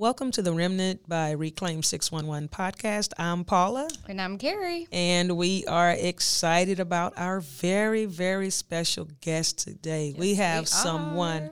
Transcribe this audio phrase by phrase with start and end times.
[0.00, 3.12] Welcome to the Remnant by Reclaim 611 podcast.
[3.18, 3.88] I'm Paula.
[4.08, 4.86] And I'm Carrie.
[4.92, 10.14] And we are excited about our very, very special guest today.
[10.16, 11.50] we have we someone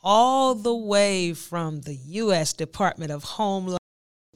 [0.00, 2.52] all the way from the U.S.
[2.52, 3.80] Department of Homeland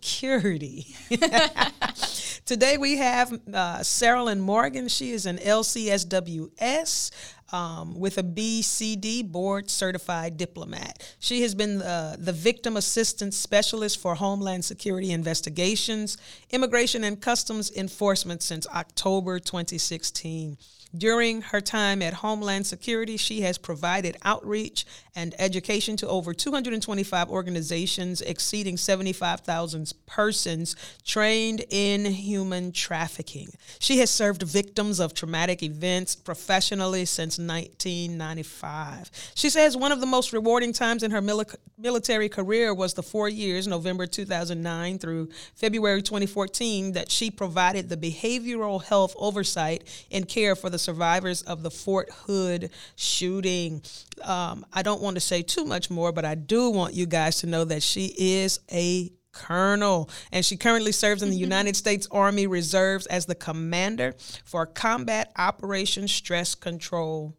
[0.01, 0.97] Security.
[2.45, 4.89] Today we have uh, Sarolyn Morgan.
[4.89, 7.11] She is an LCSWS
[7.53, 11.15] um, with a BCD board certified diplomat.
[11.21, 16.17] She has been the, the victim assistance specialist for Homeland Security investigations,
[16.51, 20.57] immigration, and customs enforcement since October 2016.
[20.97, 24.85] During her time at Homeland Security, she has provided outreach
[25.15, 33.49] and education to over 225 organizations, exceeding 75,000 persons trained in human trafficking.
[33.79, 39.11] She has served victims of traumatic events professionally since 1995.
[39.35, 43.03] She says one of the most rewarding times in her mili- military career was the
[43.03, 50.29] four years, November 2009 through February 2014, that she provided the behavioral health oversight and
[50.29, 53.83] care for the survivors of the Fort Hood shooting.
[54.23, 57.41] Um, I don't want to say too much more, but I do want you guys
[57.41, 62.07] to know that she is a colonel, and she currently serves in the United States
[62.11, 67.37] Army Reserves as the commander for Combat Operations Stress Control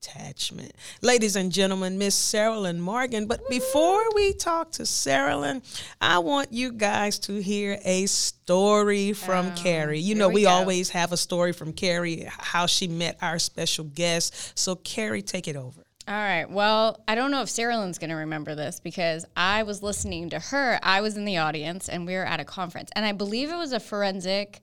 [0.00, 0.72] Detachment.
[1.02, 3.26] Ladies and gentlemen, Miss Sarolyn Morgan.
[3.26, 5.62] But before we talk to Sarolyn,
[6.00, 10.00] I want you guys to hear a story from oh, Carrie.
[10.00, 13.84] You know, we, we always have a story from Carrie, how she met our special
[13.84, 14.58] guest.
[14.58, 15.82] So, Carrie, take it over.
[16.08, 16.48] All right.
[16.48, 20.38] Well, I don't know if Sarolyn's going to remember this because I was listening to
[20.38, 20.80] her.
[20.82, 23.56] I was in the audience and we were at a conference, and I believe it
[23.56, 24.62] was a forensic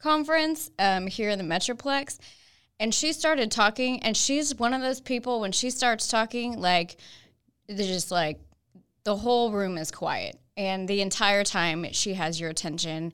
[0.00, 2.18] conference um, here in the Metroplex.
[2.80, 6.96] And she started talking, and she's one of those people when she starts talking, like,
[7.68, 8.40] they're just like,
[9.04, 10.40] the whole room is quiet.
[10.56, 13.12] And the entire time she has your attention.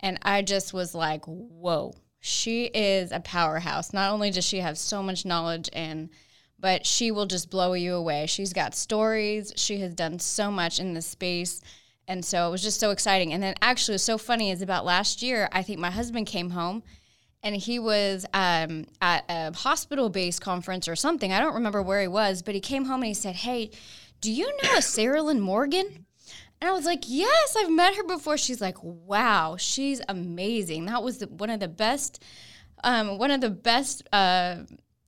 [0.00, 3.92] And I just was like, whoa, she is a powerhouse.
[3.92, 6.08] Not only does she have so much knowledge and
[6.58, 8.26] but she will just blow you away.
[8.26, 9.52] She's got stories.
[9.56, 11.60] She has done so much in this space.
[12.06, 13.32] And so it was just so exciting.
[13.32, 16.50] And then actually, what's so funny is about last year, I think my husband came
[16.50, 16.84] home
[17.42, 21.32] and he was um, at a hospital based conference or something.
[21.32, 23.70] I don't remember where he was, but he came home and he said, Hey,
[24.20, 26.06] do you know a Sarolyn Morgan?
[26.60, 28.36] And I was like, Yes, I've met her before.
[28.36, 30.86] She's like, Wow, she's amazing.
[30.86, 32.22] That was the, one of the best.
[32.84, 34.56] Um, one of the best uh,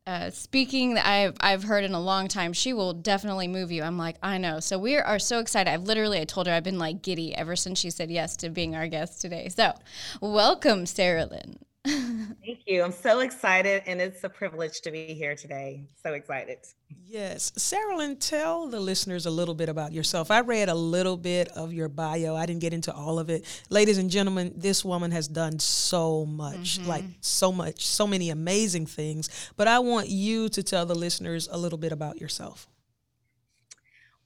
[0.07, 2.53] uh, speaking that I've I've heard in a long time.
[2.53, 3.83] She will definitely move you.
[3.83, 4.61] I'm like, I know.
[4.61, 5.71] So we are so excited.
[5.71, 8.51] I've literally I told her I've been like giddy ever since she said yes to
[8.51, 9.49] being our guest today.
[9.49, 9.73] So
[10.21, 11.57] welcome, Sarolyn.
[11.87, 12.83] Thank you.
[12.83, 15.85] I'm so excited, and it's a privilege to be here today.
[16.03, 16.59] So excited.
[17.05, 17.53] Yes.
[17.53, 20.31] Sarolyn, tell the listeners a little bit about yourself.
[20.31, 22.37] I read a little bit of your bio.
[22.37, 23.45] I didn't get into all of it.
[23.69, 26.89] Ladies and gentlemen, this woman has done so much, mm-hmm.
[26.89, 29.53] like so much, so many amazing things.
[29.57, 32.67] But I want you to tell the listeners a little bit about yourself.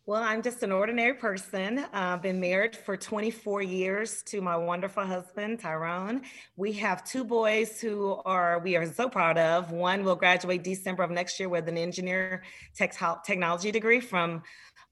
[0.08, 1.80] Well, I'm just an ordinary person.
[1.92, 6.22] I've uh, been married for 24 years to my wonderful husband, Tyrone.
[6.56, 9.70] We have two boys who are we are so proud of.
[9.70, 12.42] One will graduate December of next year with an engineer
[12.74, 14.42] tech- technology degree from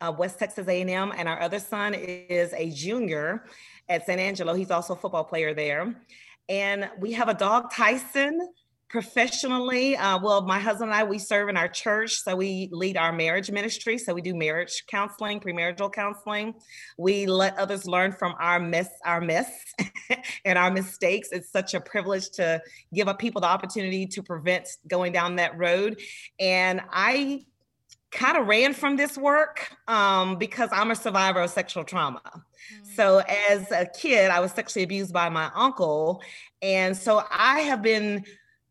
[0.03, 3.47] uh, West Texas A&M, and our other son is a junior
[3.89, 4.53] at San Angelo.
[4.53, 5.97] He's also a football player there.
[6.51, 8.51] And we have a dog, Tyson,
[8.89, 12.97] professionally uh, well my husband and i we serve in our church so we lead
[12.97, 16.55] our marriage ministry so we do marriage counseling premarital counseling.
[16.99, 19.51] We let others learn from our mess our mess
[20.45, 21.29] and our mistakes.
[21.33, 22.63] It's such a privilege to
[22.95, 26.01] give up people the opportunity to prevent going down that road.
[26.39, 27.45] And i
[28.13, 32.23] kind of ran from this work um, because i'm a survivor of sexual trauma.
[32.25, 32.95] Mm-hmm.
[32.95, 36.23] so as a kid i was sexually abused by my uncle
[36.63, 38.25] and so i have been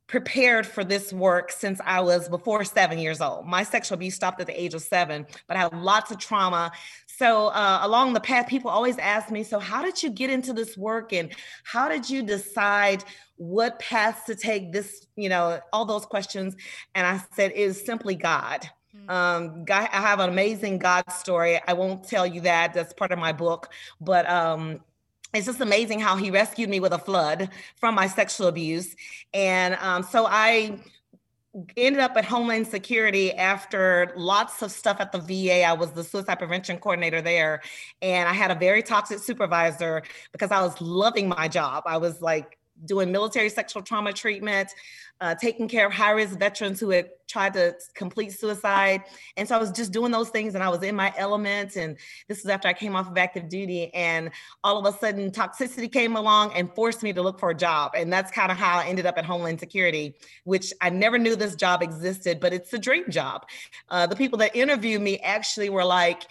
[0.08, 3.48] prepared for this work since I was before seven years old.
[3.48, 6.72] My sexual abuse stopped at the age of seven, but I have lots of trauma.
[7.08, 10.54] So uh, along the path, people always ask me, so how did you get into
[10.54, 11.32] this work and
[11.64, 13.04] how did you decide
[13.38, 16.56] what paths to take this, you know, all those questions.
[16.94, 18.70] And I said, it is simply God.
[18.92, 19.10] Hmm.
[19.10, 21.60] Um, God, I have an amazing God story.
[21.68, 22.74] I won't tell you that.
[22.74, 23.70] That's part of my book,
[24.00, 24.80] but um,
[25.36, 28.96] it's just amazing how he rescued me with a flood from my sexual abuse.
[29.34, 30.80] And um, so I
[31.78, 35.64] ended up at Homeland Security after lots of stuff at the VA.
[35.64, 37.62] I was the suicide prevention coordinator there.
[38.02, 41.84] And I had a very toxic supervisor because I was loving my job.
[41.86, 44.70] I was like, doing military sexual trauma treatment,
[45.22, 49.02] uh, taking care of high risk veterans who had tried to complete suicide.
[49.38, 51.78] And so I was just doing those things and I was in my element.
[51.78, 53.94] And this was after I came off of active duty.
[53.94, 54.30] And
[54.64, 57.94] all of a sudden, toxicity came along and forced me to look for a job.
[57.96, 61.36] And that's kind of how I ended up at Homeland Security, which I never knew
[61.36, 63.46] this job existed, but it's a dream job.
[63.90, 66.24] Uh, the people that interviewed me actually were like,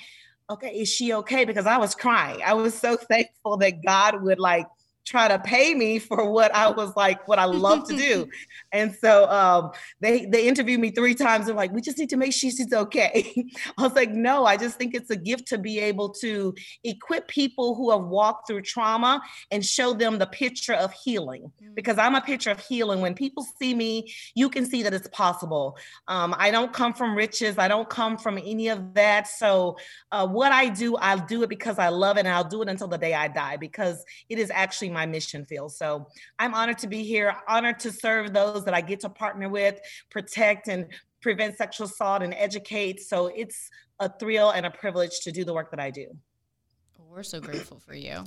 [0.51, 1.47] okay, is she okay?
[1.47, 2.43] Because I was crying.
[2.45, 4.67] I was so thankful that God would like
[5.05, 8.29] try to pay me for what I was like, what I love to do.
[8.73, 9.71] And so um,
[10.01, 11.47] they they interviewed me three times.
[11.47, 13.47] They're like, we just need to make sure she's okay.
[13.79, 17.29] I was like, no, I just think it's a gift to be able to equip
[17.29, 19.23] people who have walked through trauma
[19.53, 21.53] and show them the picture of healing.
[21.63, 21.75] Mm.
[21.77, 23.01] Because I'm a picture of healing.
[23.01, 25.79] When people see me, you can see that it's possible.
[26.09, 27.57] Um, I don't come from riches.
[27.57, 29.29] I don't come from any of that.
[29.29, 29.77] So
[30.11, 32.69] uh, what I do, I'll do it because I love it, and I'll do it
[32.69, 35.73] until the day I die because it is actually my mission field.
[35.73, 36.07] So
[36.39, 39.79] I'm honored to be here, honored to serve those that I get to partner with,
[40.11, 40.87] protect and
[41.21, 43.01] prevent sexual assault and educate.
[43.01, 43.71] So it's
[44.01, 46.07] a thrill and a privilege to do the work that I do.
[46.99, 48.25] We're so grateful for you.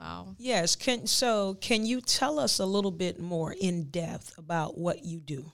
[0.00, 0.34] Wow.
[0.38, 0.76] Yes.
[0.76, 5.20] Can so can you tell us a little bit more in depth about what you
[5.20, 5.52] do?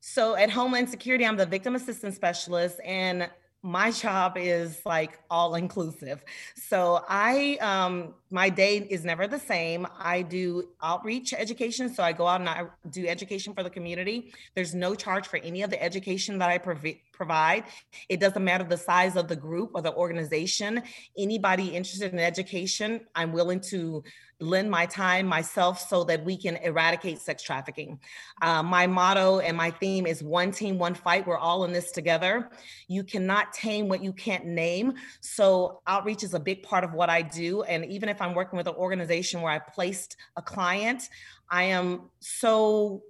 [0.00, 3.28] So at Homeland Security, I'm the victim assistance specialist and
[3.62, 6.22] my job is like all inclusive.
[6.54, 9.86] So I um my day is never the same.
[9.98, 11.92] I do outreach education.
[11.92, 14.32] So I go out and I do education for the community.
[14.54, 16.84] There's no charge for any of the education that I prov-
[17.18, 17.64] provide.
[18.08, 20.82] It doesn't matter the size of the group or the organization.
[21.18, 24.02] Anybody interested in education, I'm willing to
[24.40, 27.98] lend my time myself so that we can eradicate sex trafficking.
[28.40, 31.26] Uh, my motto and my theme is one team, one fight.
[31.26, 32.50] We're all in this together.
[32.86, 34.94] You cannot tame what you can't name.
[35.20, 37.62] So outreach is a big part of what I do.
[37.64, 41.08] And even if I'm working with an organization where I placed a client,
[41.50, 43.02] I am so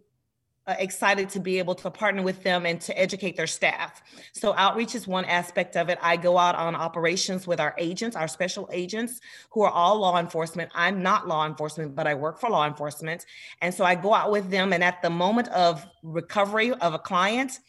[0.68, 4.02] uh, excited to be able to partner with them and to educate their staff.
[4.32, 5.98] So, outreach is one aspect of it.
[6.02, 9.20] I go out on operations with our agents, our special agents,
[9.50, 10.70] who are all law enforcement.
[10.74, 13.24] I'm not law enforcement, but I work for law enforcement.
[13.62, 16.98] And so I go out with them, and at the moment of recovery of a
[16.98, 17.60] client,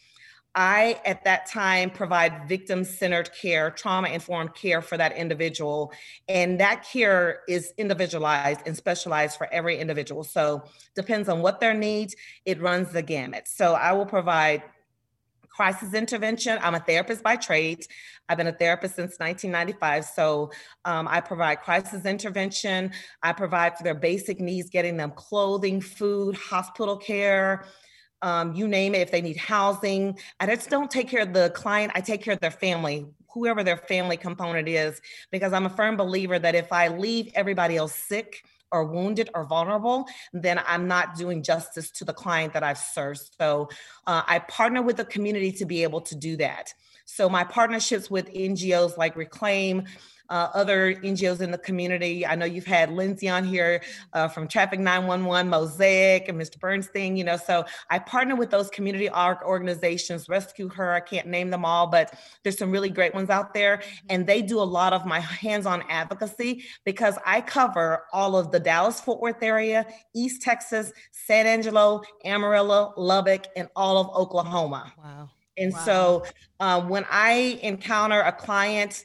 [0.54, 5.92] I, at that time, provide victim centered care, trauma informed care for that individual.
[6.28, 10.24] And that care is individualized and specialized for every individual.
[10.24, 10.64] So,
[10.94, 13.46] depends on what their needs, it runs the gamut.
[13.46, 14.62] So, I will provide
[15.60, 16.58] crisis intervention.
[16.62, 17.84] I'm a therapist by trade.
[18.30, 20.04] I've been a therapist since 1995.
[20.06, 20.50] So
[20.86, 22.92] um, I provide crisis intervention.
[23.22, 27.66] I provide for their basic needs, getting them clothing, food, hospital care,
[28.22, 30.18] um, you name it, if they need housing.
[30.38, 33.62] I just don't take care of the client, I take care of their family, whoever
[33.62, 35.00] their family component is,
[35.30, 39.44] because I'm a firm believer that if I leave everybody else sick, or wounded or
[39.44, 43.20] vulnerable, then I'm not doing justice to the client that I've served.
[43.38, 43.68] So
[44.06, 46.72] uh, I partner with the community to be able to do that.
[47.04, 49.84] So my partnerships with NGOs like Reclaim,
[50.30, 52.24] uh, other NGOs in the community.
[52.24, 53.82] I know you've had Lindsay on here
[54.12, 56.58] uh, from Traffick911, Mosaic, and Mr.
[56.58, 61.50] Bernstein, you know, so I partner with those community organizations, Rescue Her, I can't name
[61.50, 63.78] them all, but there's some really great ones out there.
[63.78, 64.06] Mm-hmm.
[64.10, 68.52] And they do a lot of my hands on advocacy because I cover all of
[68.52, 74.92] the Dallas Fort Worth area, East Texas, San Angelo, Amarillo, Lubbock, and all of Oklahoma.
[74.96, 75.30] Wow.
[75.58, 75.80] And wow.
[75.80, 76.24] so
[76.60, 79.04] uh, when I encounter a client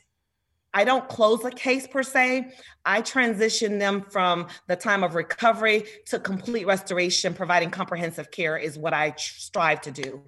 [0.76, 2.52] I don't close a case per se.
[2.84, 8.78] I transition them from the time of recovery to complete restoration, providing comprehensive care is
[8.78, 10.22] what I strive to do.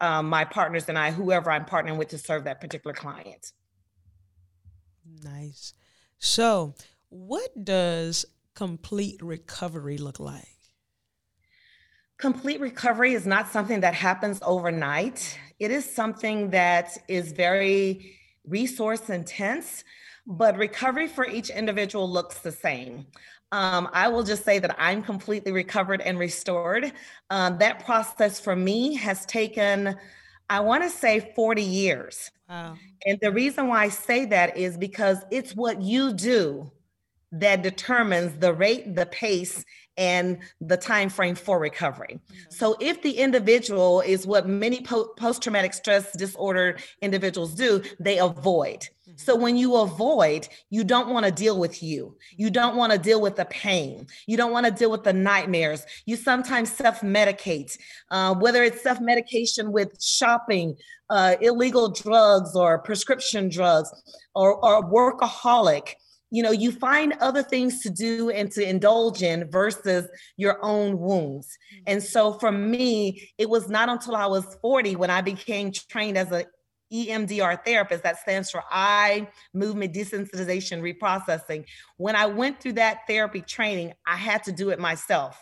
[0.00, 3.50] Um, my partners and I, whoever I'm partnering with to serve that particular client.
[5.24, 5.74] Nice.
[6.20, 6.76] So,
[7.08, 8.24] what does
[8.54, 10.46] complete recovery look like?
[12.18, 15.36] Complete recovery is not something that happens overnight.
[15.58, 18.17] It is something that is very
[18.48, 19.84] resource intense,
[20.26, 23.06] but recovery for each individual looks the same.
[23.50, 26.92] Um, I will just say that I'm completely recovered and restored.
[27.30, 29.96] Um, that process for me has taken,
[30.50, 32.30] I want to say, 40 years.
[32.48, 32.76] Wow.
[33.06, 36.70] And the reason why I say that is because it's what you do
[37.32, 39.64] that determines the rate, the pace,
[39.98, 42.14] and the time frame for recovery.
[42.14, 42.50] Mm-hmm.
[42.50, 48.80] So if the individual is what many po- post-traumatic stress disorder individuals do, they avoid.
[48.80, 49.12] Mm-hmm.
[49.16, 52.16] So when you avoid, you don't want to deal with you.
[52.36, 54.06] You don't want to deal with the pain.
[54.26, 55.84] You don't want to deal with the nightmares.
[56.06, 57.76] You sometimes self-medicate,
[58.10, 60.76] uh, whether it's self-medication with shopping,
[61.10, 63.90] uh, illegal drugs or prescription drugs,
[64.34, 65.94] or, or workaholic
[66.30, 70.98] you know you find other things to do and to indulge in versus your own
[70.98, 71.84] wounds mm-hmm.
[71.86, 76.18] and so for me it was not until i was 40 when i became trained
[76.18, 76.44] as a
[76.92, 81.66] EMDR therapist that stands for eye movement desensitization reprocessing.
[81.98, 85.38] When I went through that therapy training, I had to do it myself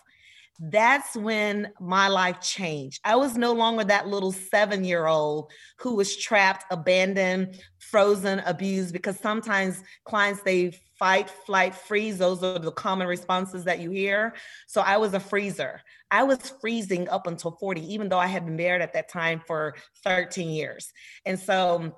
[0.59, 3.01] that's when my life changed.
[3.05, 8.93] I was no longer that little seven year old who was trapped, abandoned, frozen, abused,
[8.93, 12.19] because sometimes clients, they fight, flight, freeze.
[12.19, 14.35] Those are the common responses that you hear.
[14.67, 15.83] So I was a freezer.
[16.11, 19.43] I was freezing up until 40, even though I had been married at that time
[19.47, 20.93] for 13 years.
[21.25, 21.97] And so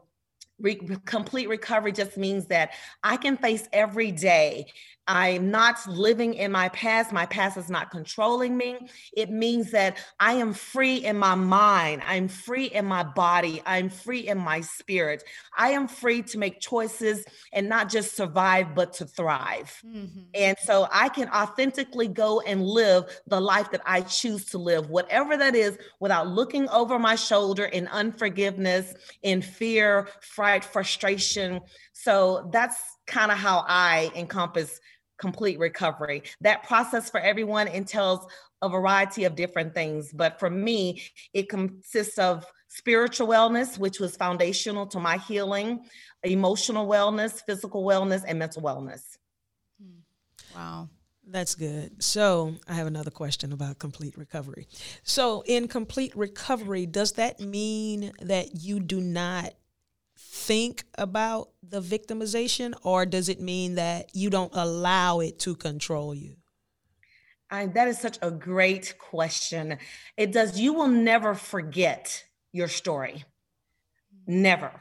[0.60, 2.72] Re- complete recovery just means that
[3.04, 4.66] I can face every day
[5.08, 7.12] I'm not living in my past.
[7.12, 8.90] My past is not controlling me.
[9.16, 12.02] It means that I am free in my mind.
[12.06, 13.62] I'm free in my body.
[13.64, 15.24] I'm free in my spirit.
[15.56, 17.24] I am free to make choices
[17.54, 19.82] and not just survive, but to thrive.
[19.84, 20.20] Mm-hmm.
[20.34, 24.90] And so I can authentically go and live the life that I choose to live,
[24.90, 31.60] whatever that is, without looking over my shoulder in unforgiveness, in fear, fright, frustration.
[31.94, 34.80] So that's kind of how I encompass
[35.18, 36.22] complete recovery.
[36.40, 38.26] That process for everyone entails
[38.62, 44.16] a variety of different things, but for me, it consists of spiritual wellness, which was
[44.16, 45.84] foundational to my healing,
[46.22, 49.16] emotional wellness, physical wellness, and mental wellness.
[49.82, 50.56] Hmm.
[50.56, 50.88] Wow.
[51.30, 52.02] That's good.
[52.02, 54.66] So, I have another question about complete recovery.
[55.02, 59.52] So, in complete recovery, does that mean that you do not
[60.18, 66.14] think about the victimization, or does it mean that you don't allow it to control
[66.14, 66.36] you?
[67.50, 69.78] I, that is such a great question.
[70.16, 70.58] It does.
[70.58, 73.24] You will never forget your story.
[74.26, 74.72] Never.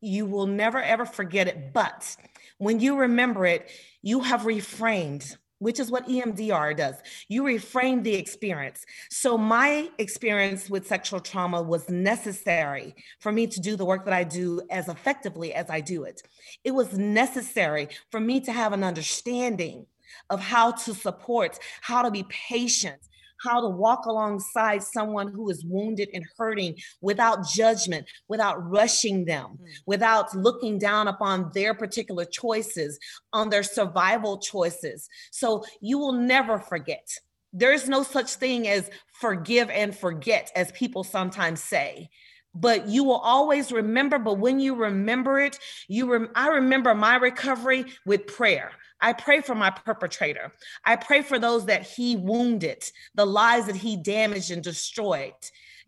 [0.00, 1.72] You will never, ever forget it.
[1.72, 2.16] But
[2.58, 3.68] when you remember it,
[4.00, 6.96] you have reframed which is what EMDR does.
[7.28, 8.84] You reframe the experience.
[9.08, 14.12] So, my experience with sexual trauma was necessary for me to do the work that
[14.12, 16.22] I do as effectively as I do it.
[16.64, 19.86] It was necessary for me to have an understanding
[20.28, 23.00] of how to support, how to be patient,
[23.44, 29.46] how to walk alongside someone who is wounded and hurting without judgment, without rushing them,
[29.46, 29.64] mm-hmm.
[29.86, 32.98] without looking down upon their particular choices,
[33.32, 35.08] on their survival choices.
[35.30, 37.08] So you will never forget.
[37.52, 42.08] There's no such thing as forgive and forget, as people sometimes say
[42.54, 45.58] but you will always remember but when you remember it
[45.88, 48.70] you rem- i remember my recovery with prayer
[49.04, 50.50] I pray for my perpetrator.
[50.86, 55.34] I pray for those that he wounded, the lives that he damaged and destroyed.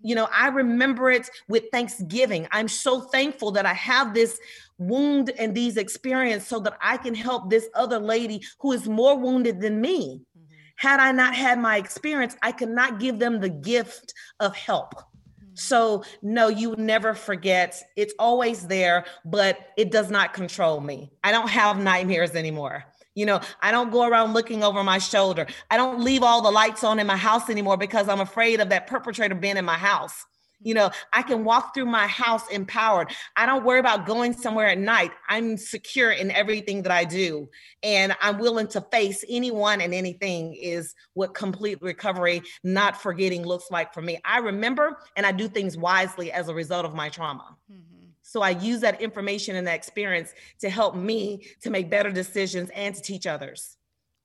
[0.02, 2.46] You know, I remember it with thanksgiving.
[2.52, 4.38] I'm so thankful that I have this
[4.76, 9.16] wound and these experiences so that I can help this other lady who is more
[9.16, 10.20] wounded than me.
[10.36, 10.54] Mm-hmm.
[10.76, 14.94] Had I not had my experience, I could not give them the gift of help.
[14.94, 15.54] Mm-hmm.
[15.54, 17.82] So, no, you never forget.
[17.96, 21.10] It's always there, but it does not control me.
[21.24, 22.84] I don't have nightmares anymore.
[23.16, 25.46] You know, I don't go around looking over my shoulder.
[25.70, 28.68] I don't leave all the lights on in my house anymore because I'm afraid of
[28.68, 30.26] that perpetrator being in my house.
[30.62, 33.10] You know, I can walk through my house empowered.
[33.36, 35.12] I don't worry about going somewhere at night.
[35.28, 37.48] I'm secure in everything that I do.
[37.82, 43.70] And I'm willing to face anyone and anything, is what complete recovery, not forgetting, looks
[43.70, 44.18] like for me.
[44.24, 47.56] I remember and I do things wisely as a result of my trauma.
[47.70, 47.95] Mm-hmm.
[48.28, 52.70] So I use that information and that experience to help me to make better decisions
[52.70, 53.76] and to teach others.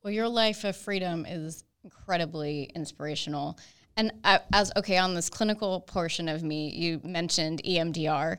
[0.03, 3.59] Well, your life of freedom is incredibly inspirational.
[3.95, 8.37] And as okay, on this clinical portion of me, you mentioned EMDR.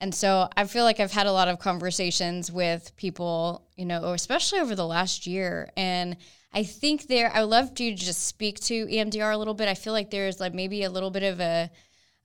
[0.00, 4.14] And so I feel like I've had a lot of conversations with people, you know,
[4.14, 5.70] especially over the last year.
[5.76, 6.16] And
[6.52, 9.68] I think there, I would love to just speak to EMDR a little bit.
[9.68, 11.70] I feel like there's like maybe a little bit of a,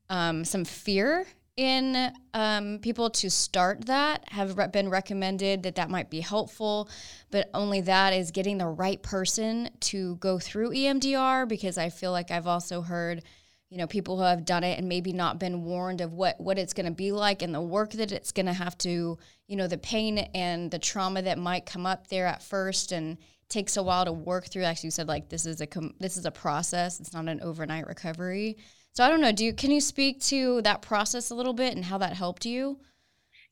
[0.09, 1.27] um, some fear
[1.59, 6.89] in um, people to start that have re- been recommended that that might be helpful
[7.31, 12.13] but only that is getting the right person to go through emdr because i feel
[12.13, 13.21] like i've also heard
[13.69, 16.57] you know people who have done it and maybe not been warned of what what
[16.57, 19.57] it's going to be like and the work that it's going to have to you
[19.57, 23.17] know the pain and the trauma that might come up there at first and
[23.49, 24.61] takes a while to work through.
[24.61, 26.99] Like you said like this is a com- this is a process.
[26.99, 28.57] It's not an overnight recovery
[28.99, 29.31] so I don't know.
[29.31, 32.45] Do you can you speak to that process a little bit and how that helped
[32.45, 32.81] you?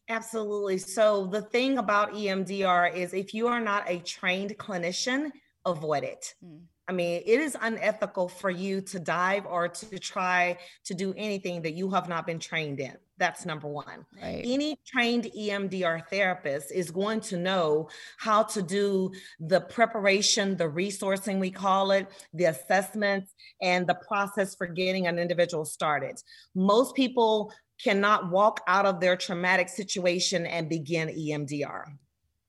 [0.10, 0.78] Absolutely.
[0.78, 5.32] So the thing about EMDR is if you are not a trained clinician,
[5.66, 6.36] avoid it.
[6.44, 6.64] Mm.
[6.90, 11.62] I mean, it is unethical for you to dive or to try to do anything
[11.64, 12.96] that you have not been trained in.
[13.18, 14.06] That's number one.
[14.22, 14.42] Right.
[14.46, 21.40] Any trained EMDR therapist is going to know how to do the preparation, the resourcing,
[21.40, 26.22] we call it, the assessments, and the process for getting an individual started.
[26.56, 27.52] Most people
[27.84, 31.86] cannot walk out of their traumatic situation and begin EMDR.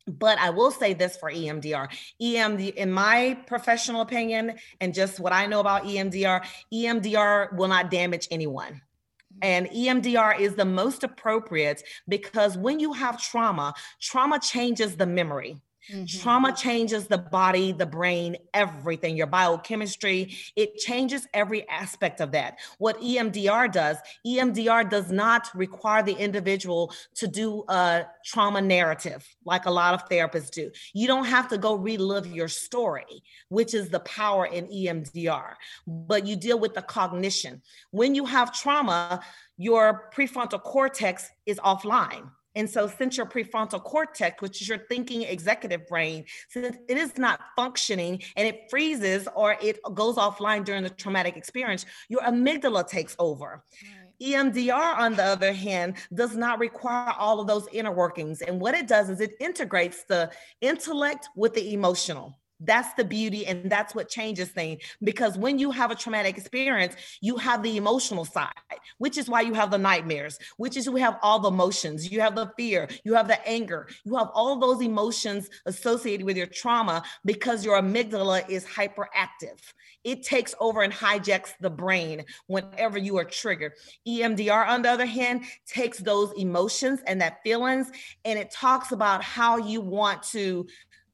[0.08, 1.88] But I will say this for EMDR.
[2.20, 7.90] EMD, in my professional opinion, and just what I know about EMDR, EMDR will not
[7.90, 8.72] damage anyone.
[8.72, 9.38] Mm-hmm.
[9.42, 15.60] And EMDR is the most appropriate because when you have trauma, trauma changes the memory.
[15.90, 16.20] Mm-hmm.
[16.20, 20.34] Trauma changes the body, the brain, everything, your biochemistry.
[20.54, 22.58] It changes every aspect of that.
[22.78, 29.66] What EMDR does, EMDR does not require the individual to do a trauma narrative like
[29.66, 30.70] a lot of therapists do.
[30.92, 35.54] You don't have to go relive your story, which is the power in EMDR,
[35.86, 37.62] but you deal with the cognition.
[37.90, 39.22] When you have trauma,
[39.56, 45.22] your prefrontal cortex is offline and so, since your prefrontal cortex, which is your thinking
[45.22, 50.82] executive brain, since it is not functioning and it freezes or it goes offline during
[50.82, 53.62] the traumatic experience, your amygdala takes over.
[53.82, 54.08] Right.
[54.20, 58.42] EMDR, on the other hand, does not require all of those inner workings.
[58.42, 62.36] And what it does is it integrates the intellect with the emotional.
[62.60, 64.82] That's the beauty, and that's what changes things.
[65.02, 68.52] Because when you have a traumatic experience, you have the emotional side,
[68.98, 72.10] which is why you have the nightmares, which is we have all the emotions.
[72.10, 76.36] You have the fear, you have the anger, you have all those emotions associated with
[76.36, 79.60] your trauma because your amygdala is hyperactive.
[80.04, 83.72] It takes over and hijacks the brain whenever you are triggered.
[84.06, 87.90] EMDR, on the other hand, takes those emotions and that feelings
[88.24, 90.66] and it talks about how you want to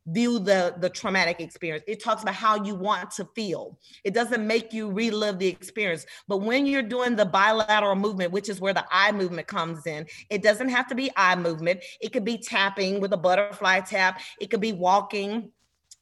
[0.06, 1.84] view the the traumatic experience.
[1.86, 3.78] It talks about how you want to feel.
[4.04, 6.04] It doesn't make you relive the experience.
[6.28, 10.06] But when you're doing the bilateral movement which is where the eye movement comes in
[10.30, 11.80] it doesn't have to be eye movement.
[12.00, 14.20] It could be tapping with a butterfly tap.
[14.40, 15.50] It could be walking.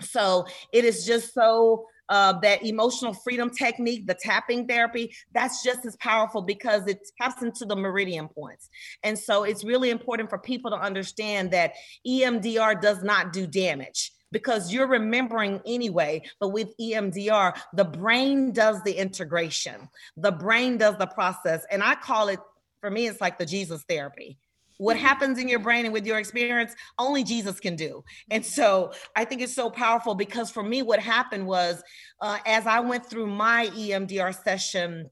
[0.01, 5.87] So it is just so uh, that emotional freedom technique, the tapping therapy, that's just
[5.87, 8.69] as powerful because it taps into the meridian points.
[9.03, 11.73] And so it's really important for people to understand that
[12.07, 16.23] EMDR does not do damage because you're remembering anyway.
[16.39, 21.65] But with EMDR, the brain does the integration, the brain does the process.
[21.71, 22.41] And I call it,
[22.83, 24.37] for me, it's like the Jesus therapy
[24.79, 28.03] what happens in your brain and with your experience only jesus can do.
[28.31, 31.83] And so i think it's so powerful because for me what happened was
[32.21, 35.09] uh, as i went through my emdr session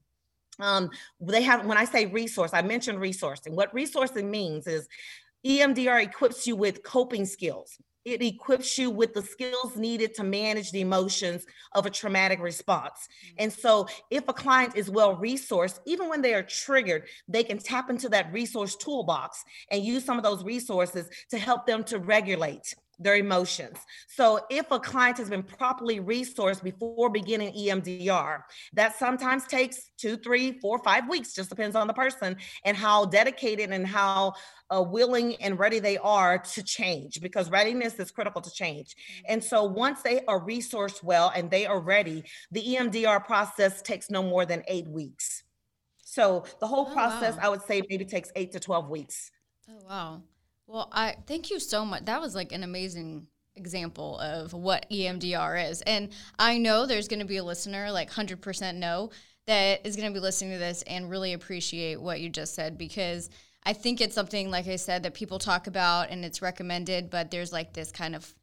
[0.59, 3.51] um, they have when i say resource i mentioned resourcing.
[3.51, 4.87] What resourcing means is
[5.45, 10.71] emdr equips you with coping skills it equips you with the skills needed to manage
[10.71, 13.07] the emotions of a traumatic response.
[13.25, 13.35] Mm-hmm.
[13.39, 17.57] And so, if a client is well resourced, even when they are triggered, they can
[17.57, 21.99] tap into that resource toolbox and use some of those resources to help them to
[21.99, 23.77] regulate their emotions.
[24.07, 30.17] So if a client has been properly resourced before beginning EMDR, that sometimes takes two,
[30.17, 34.33] three, four, five weeks, just depends on the person and how dedicated and how
[34.73, 38.95] uh, willing and ready they are to change because readiness is critical to change.
[39.27, 44.09] And so once they are resourced well and they are ready, the EMDR process takes
[44.09, 45.43] no more than eight weeks.
[46.03, 47.41] So the whole oh, process, wow.
[47.43, 49.31] I would say, maybe takes eight to 12 weeks.
[49.69, 50.21] Oh, wow.
[50.71, 52.05] Well, I thank you so much.
[52.05, 55.81] That was like an amazing example of what EMDR is.
[55.81, 59.11] And I know there's going to be a listener, like 100% know,
[59.47, 62.77] that is going to be listening to this and really appreciate what you just said
[62.77, 63.29] because
[63.65, 67.31] I think it's something, like I said, that people talk about and it's recommended, but
[67.31, 68.33] there's like this kind of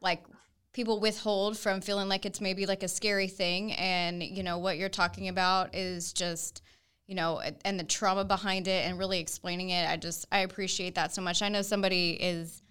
[0.00, 0.24] like
[0.72, 3.72] people withhold from feeling like it's maybe like a scary thing.
[3.74, 6.62] And, you know, what you're talking about is just
[7.06, 9.88] you know, and the trauma behind it and really explaining it.
[9.88, 11.42] I just I appreciate that so much.
[11.42, 12.62] I know somebody is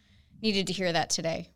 [0.42, 1.50] needed to hear that today.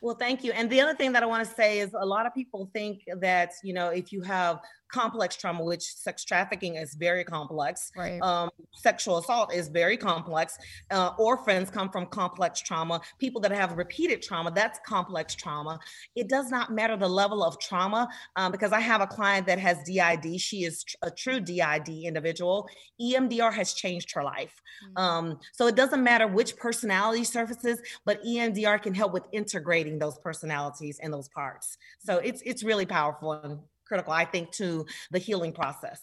[0.00, 0.52] Well, thank you.
[0.52, 3.02] And the other thing that I want to say is a lot of people think
[3.20, 7.90] that, you know, if you have complex trauma, which sex trafficking is very complex.
[7.96, 8.20] Right.
[8.20, 10.56] Um, sexual assault is very complex.
[10.90, 13.00] Uh, orphans come from complex trauma.
[13.18, 15.78] People that have repeated trauma, that's complex trauma.
[16.14, 19.58] It does not matter the level of trauma um, because I have a client that
[19.58, 20.40] has DID.
[20.40, 22.68] She is a true DID individual.
[23.00, 24.62] EMDR has changed her life.
[24.84, 24.98] Mm-hmm.
[24.98, 30.18] Um, so it doesn't matter which personality surfaces, but EMDR can help with integrating those
[30.18, 31.76] personalities and those parts.
[31.98, 36.02] So it's it's really powerful and critical, I think, to the healing process.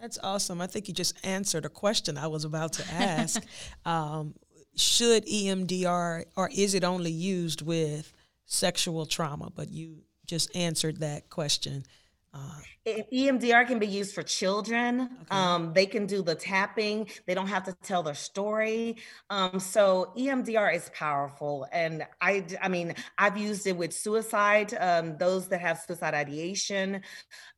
[0.00, 0.60] That's awesome.
[0.60, 3.42] I think you just answered a question I was about to ask.
[3.84, 4.34] um,
[4.76, 8.12] should EMDR or is it only used with
[8.46, 9.50] sexual trauma?
[9.54, 11.84] But you just answered that question.
[12.34, 15.08] Uh, EMDR can be used for children.
[15.22, 15.40] Okay.
[15.40, 17.08] Um, they can do the tapping.
[17.26, 18.96] They don't have to tell their story.
[19.30, 24.76] Um, so EMDR is powerful, and I, I mean, I've used it with suicide.
[24.78, 27.02] Um, those that have suicide ideation.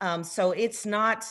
[0.00, 1.24] Um, so it's not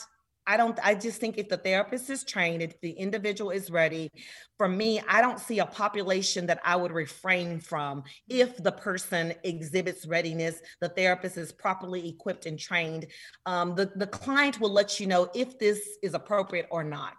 [0.46, 4.10] I don't, I just think if the therapist is trained, if the individual is ready,
[4.56, 9.34] for me, I don't see a population that I would refrain from if the person
[9.42, 13.06] exhibits readiness, the therapist is properly equipped and trained.
[13.44, 17.16] Um, the, the client will let you know if this is appropriate or not.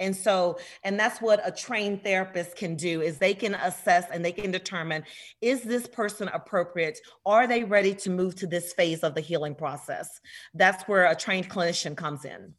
[0.00, 4.24] And so, and that's what a trained therapist can do is they can assess and
[4.24, 5.04] they can determine
[5.40, 6.98] is this person appropriate?
[7.24, 10.20] Are they ready to move to this phase of the healing process?
[10.52, 12.54] That's where a trained clinician comes in.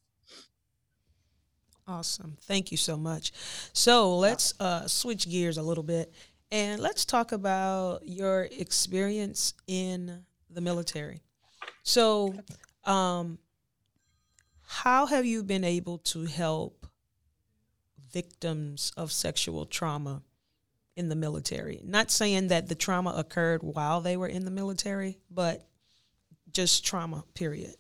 [1.88, 2.38] Awesome.
[2.42, 3.32] Thank you so much.
[3.74, 6.12] So let's uh, switch gears a little bit
[6.52, 11.22] and let's talk about your experience in the military.
[11.84, 12.36] So,
[12.86, 13.38] um,
[14.68, 16.88] how have you been able to help
[18.12, 20.24] victims of sexual trauma
[20.96, 21.82] in the military?
[21.84, 25.68] Not saying that the trauma occurred while they were in the military, but
[26.52, 27.76] just trauma, period.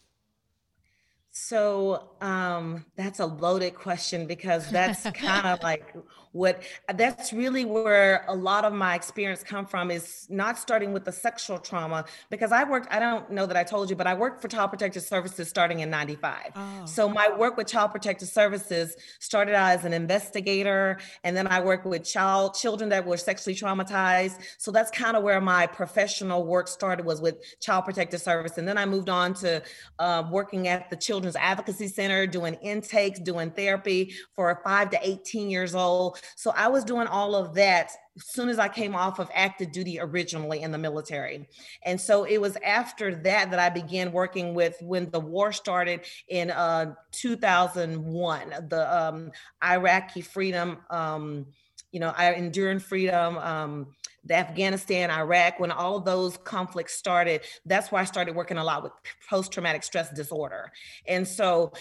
[1.37, 5.93] So um, that's a loaded question because that's kind of like
[6.35, 6.61] what
[6.95, 11.11] that's really where a lot of my experience come from is not starting with the
[11.11, 14.41] sexual trauma because I worked I don't know that I told you but I worked
[14.41, 16.51] for Child Protective Services starting in 95.
[16.53, 16.85] Oh.
[16.85, 21.61] So my work with Child Protective Services started out as an investigator and then I
[21.61, 24.39] worked with child children that were sexually traumatized.
[24.57, 28.67] So that's kind of where my professional work started was with Child Protective Service and
[28.67, 29.63] then I moved on to
[29.99, 35.49] uh, working at the Children's Advocacy Center doing intakes, doing therapy for 5 to 18
[35.49, 39.19] years old so I was doing all of that as soon as I came off
[39.19, 41.47] of active duty originally in the military.
[41.83, 46.01] And so it was after that that I began working with when the war started
[46.27, 49.31] in uh, 2001, the um,
[49.63, 51.47] Iraqi freedom, um,
[51.91, 53.37] you know, enduring freedom.
[53.37, 53.87] Um,
[54.25, 58.63] the Afghanistan, Iraq, when all of those conflicts started, that's why I started working a
[58.63, 58.91] lot with
[59.29, 60.71] post traumatic stress disorder.
[61.07, 61.71] And so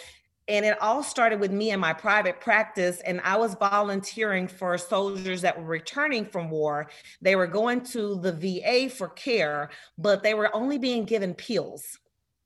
[0.47, 3.01] and it all started with me in my private practice.
[3.01, 6.91] And I was volunteering for soldiers that were returning from war.
[7.23, 11.99] They were going to the VA for care, but they were only being given pills.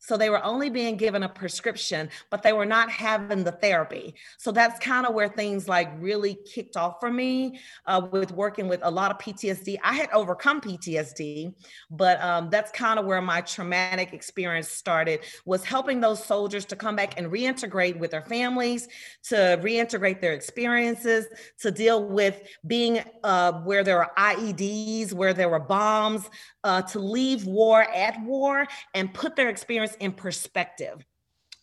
[0.08, 4.14] So they were only being given a prescription, but they were not having the therapy.
[4.38, 8.68] So that's kind of where things like really kicked off for me uh, with working
[8.68, 9.76] with a lot of PTSD.
[9.84, 11.52] I had overcome PTSD,
[11.90, 16.76] but um, that's kind of where my traumatic experience started was helping those soldiers to
[16.76, 18.88] come back and reintegrate with their families,
[19.24, 21.26] to reintegrate their experiences,
[21.60, 26.30] to deal with being uh, where there were IEDs, where there were bombs,
[26.64, 31.04] uh, to leave war at war and put their experience in perspective.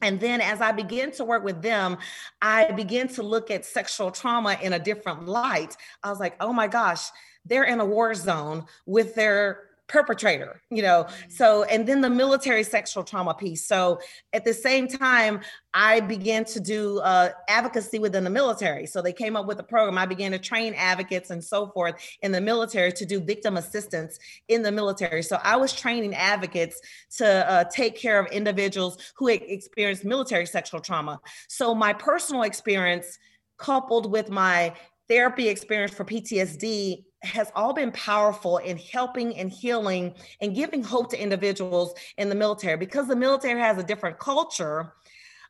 [0.01, 1.97] And then as I began to work with them,
[2.41, 5.75] I began to look at sexual trauma in a different light.
[6.03, 7.07] I was like, oh my gosh,
[7.45, 11.03] they're in a war zone with their perpetrator, you know.
[11.03, 11.29] Mm-hmm.
[11.29, 13.67] So, and then the military sexual trauma piece.
[13.67, 13.99] So,
[14.33, 15.41] at the same time,
[15.73, 18.85] I began to do uh, advocacy within the military.
[18.87, 19.97] So, they came up with a program.
[19.97, 24.17] I began to train advocates and so forth in the military to do victim assistance
[24.47, 25.21] in the military.
[25.23, 26.79] So, I was training advocates
[27.17, 31.19] to uh, take care of individuals who experienced military sexual trauma.
[31.47, 33.17] So, my personal experience
[33.57, 34.73] coupled with my
[35.07, 41.09] therapy experience for PTSD has all been powerful in helping and healing and giving hope
[41.11, 44.93] to individuals in the military because the military has a different culture.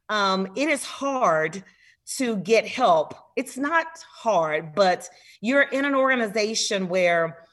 [0.10, 1.64] Um, it is hard
[2.18, 3.16] to get help.
[3.36, 5.10] It's not hard, but
[5.42, 7.46] you're in an organization where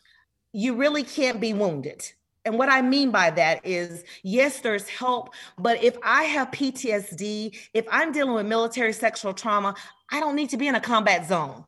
[0.53, 2.11] you really can't be wounded.
[2.45, 7.57] And what I mean by that is, yes, there's help, but if I have PTSD,
[7.73, 9.75] if I'm dealing with military sexual trauma,
[10.11, 11.65] I don't need to be in a combat zone.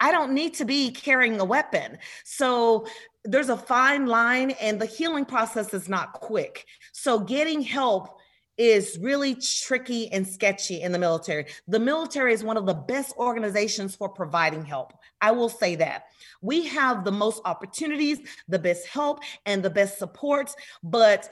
[0.00, 1.98] I don't need to be carrying a weapon.
[2.24, 2.86] So
[3.24, 6.66] there's a fine line, and the healing process is not quick.
[6.92, 8.18] So getting help
[8.56, 11.46] is really tricky and sketchy in the military.
[11.68, 14.92] The military is one of the best organizations for providing help.
[15.20, 16.06] I will say that.
[16.42, 20.50] We have the most opportunities, the best help, and the best support.
[20.82, 21.30] but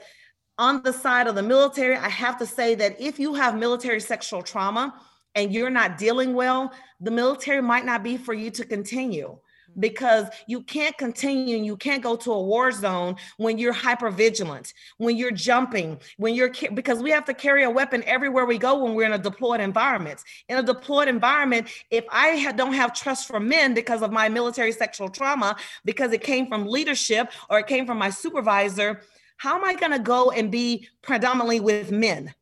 [0.59, 3.99] on the side of the military, I have to say that if you have military
[3.99, 4.99] sexual trauma,
[5.37, 9.79] and you're not dealing well, the military might not be for you to continue mm-hmm.
[9.79, 14.09] because you can't continue and you can't go to a war zone when you're hyper
[14.09, 18.57] vigilant, when you're jumping, when you're because we have to carry a weapon everywhere we
[18.57, 20.19] go when we're in a deployed environment.
[20.49, 24.71] In a deployed environment, if I don't have trust for men because of my military
[24.71, 29.01] sexual trauma, because it came from leadership or it came from my supervisor,
[29.37, 32.33] how am I going to go and be predominantly with men,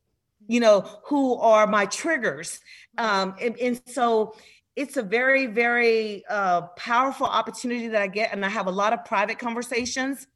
[0.47, 2.60] you know, who are my triggers?
[2.97, 4.36] Um, and, and so
[4.75, 8.31] it's a very, very uh, powerful opportunity that I get.
[8.34, 10.27] And I have a lot of private conversations.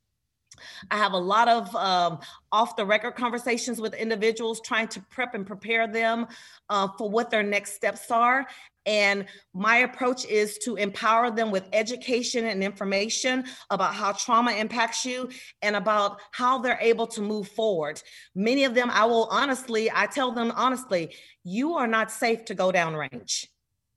[0.92, 2.20] I have a lot of um,
[2.52, 6.28] off the record conversations with individuals trying to prep and prepare them
[6.70, 8.46] uh, for what their next steps are.
[8.90, 15.06] And my approach is to empower them with education and information about how trauma impacts
[15.06, 15.30] you
[15.62, 18.02] and about how they're able to move forward.
[18.34, 22.56] Many of them, I will honestly, I tell them honestly, you are not safe to
[22.56, 23.46] go downrange.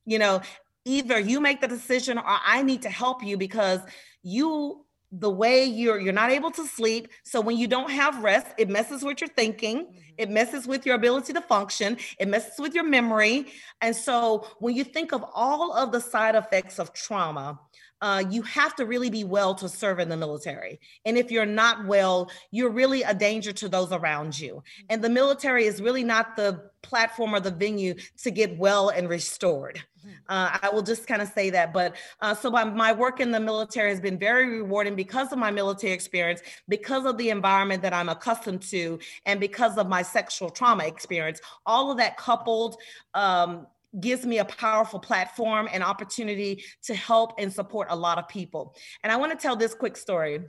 [0.04, 0.42] You know,
[0.84, 3.80] either you make the decision or I need to help you because
[4.22, 7.08] you the way you're you're not able to sleep.
[7.22, 9.84] So when you don't have rest it messes with your thinking.
[9.84, 9.98] Mm-hmm.
[10.18, 11.96] it messes with your ability to function.
[12.18, 13.46] It messes with your memory.
[13.80, 17.58] And so when you think of all of the side effects of trauma
[18.02, 20.80] uh, you have to really be well to serve in the military.
[21.06, 24.62] And if you're not well, you're really a danger to those around you.
[24.90, 29.08] And the military is really not the platform or the venue to get well and
[29.08, 29.80] restored.
[30.28, 31.72] Uh, I will just kind of say that.
[31.72, 35.38] But uh, so my, my work in the military has been very rewarding because of
[35.38, 40.02] my military experience, because of the environment that I'm accustomed to, and because of my
[40.02, 41.40] sexual trauma experience.
[41.66, 42.78] All of that coupled
[43.14, 43.68] um,
[44.00, 48.74] gives me a powerful platform and opportunity to help and support a lot of people.
[49.02, 50.40] And I want to tell this quick story.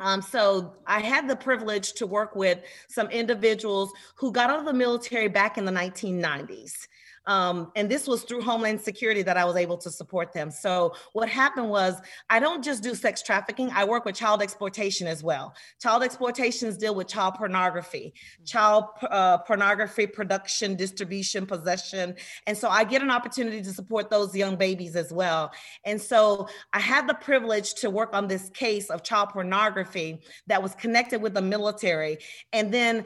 [0.00, 4.64] Um, so I had the privilege to work with some individuals who got out of
[4.64, 6.86] the military back in the 1990s.
[7.28, 10.50] Um, and this was through Homeland Security that I was able to support them.
[10.50, 15.06] So what happened was I don't just do sex trafficking, I work with child exploitation
[15.06, 15.54] as well.
[15.80, 18.14] Child exploitations deal with child pornography,
[18.46, 22.16] child uh, pornography production, distribution, possession.
[22.46, 25.52] And so I get an opportunity to support those young babies as well.
[25.84, 30.62] And so I had the privilege to work on this case of child pornography that
[30.62, 32.18] was connected with the military.
[32.54, 33.04] And then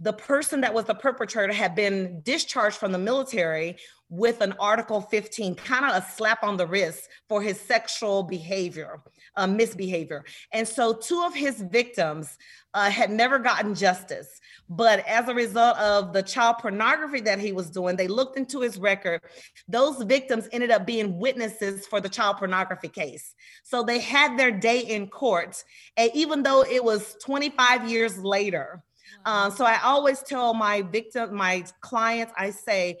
[0.00, 3.76] the person that was the perpetrator had been discharged from the military
[4.10, 9.00] with an Article 15, kind of a slap on the wrist for his sexual behavior,
[9.36, 10.24] uh, misbehavior.
[10.52, 12.38] And so two of his victims
[12.72, 14.40] uh, had never gotten justice.
[14.70, 18.60] But as a result of the child pornography that he was doing, they looked into
[18.60, 19.20] his record.
[19.66, 23.34] Those victims ended up being witnesses for the child pornography case.
[23.64, 25.62] So they had their day in court.
[25.96, 28.82] And even though it was 25 years later,
[29.24, 32.98] uh, so I always tell my victim, my clients, I say,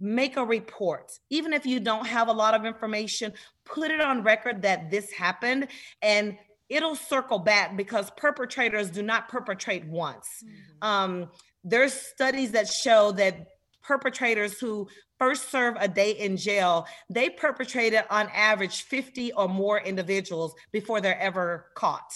[0.00, 1.12] make a report.
[1.30, 3.32] Even if you don't have a lot of information,
[3.64, 5.68] put it on record that this happened
[6.02, 6.36] and
[6.68, 10.26] it'll circle back because perpetrators do not perpetrate once.
[10.44, 10.88] Mm-hmm.
[10.88, 11.30] Um,
[11.62, 13.46] there's studies that show that
[13.82, 19.80] perpetrators who first serve a day in jail, they perpetrated on average 50 or more
[19.80, 22.12] individuals before they're ever caught.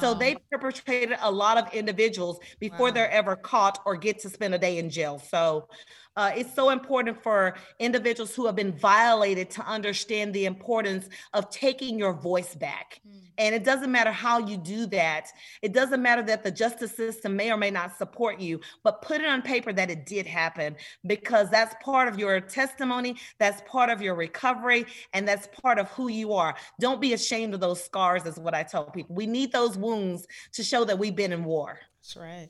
[0.00, 2.92] So they perpetrated a lot of individuals before wow.
[2.92, 5.18] they're ever caught or get to spend a day in jail.
[5.18, 5.68] So
[6.16, 11.50] uh, it's so important for individuals who have been violated to understand the importance of
[11.50, 13.00] taking your voice back.
[13.06, 13.20] Mm.
[13.38, 15.30] And it doesn't matter how you do that.
[15.60, 19.20] It doesn't matter that the justice system may or may not support you, but put
[19.20, 20.76] it on paper that it did happen
[21.06, 25.88] because that's part of your testimony, that's part of your recovery, and that's part of
[25.90, 26.54] who you are.
[26.80, 29.14] Don't be ashamed of those scars, is what I tell people.
[29.14, 31.78] We need those wounds to show that we've been in war.
[32.00, 32.48] That's right.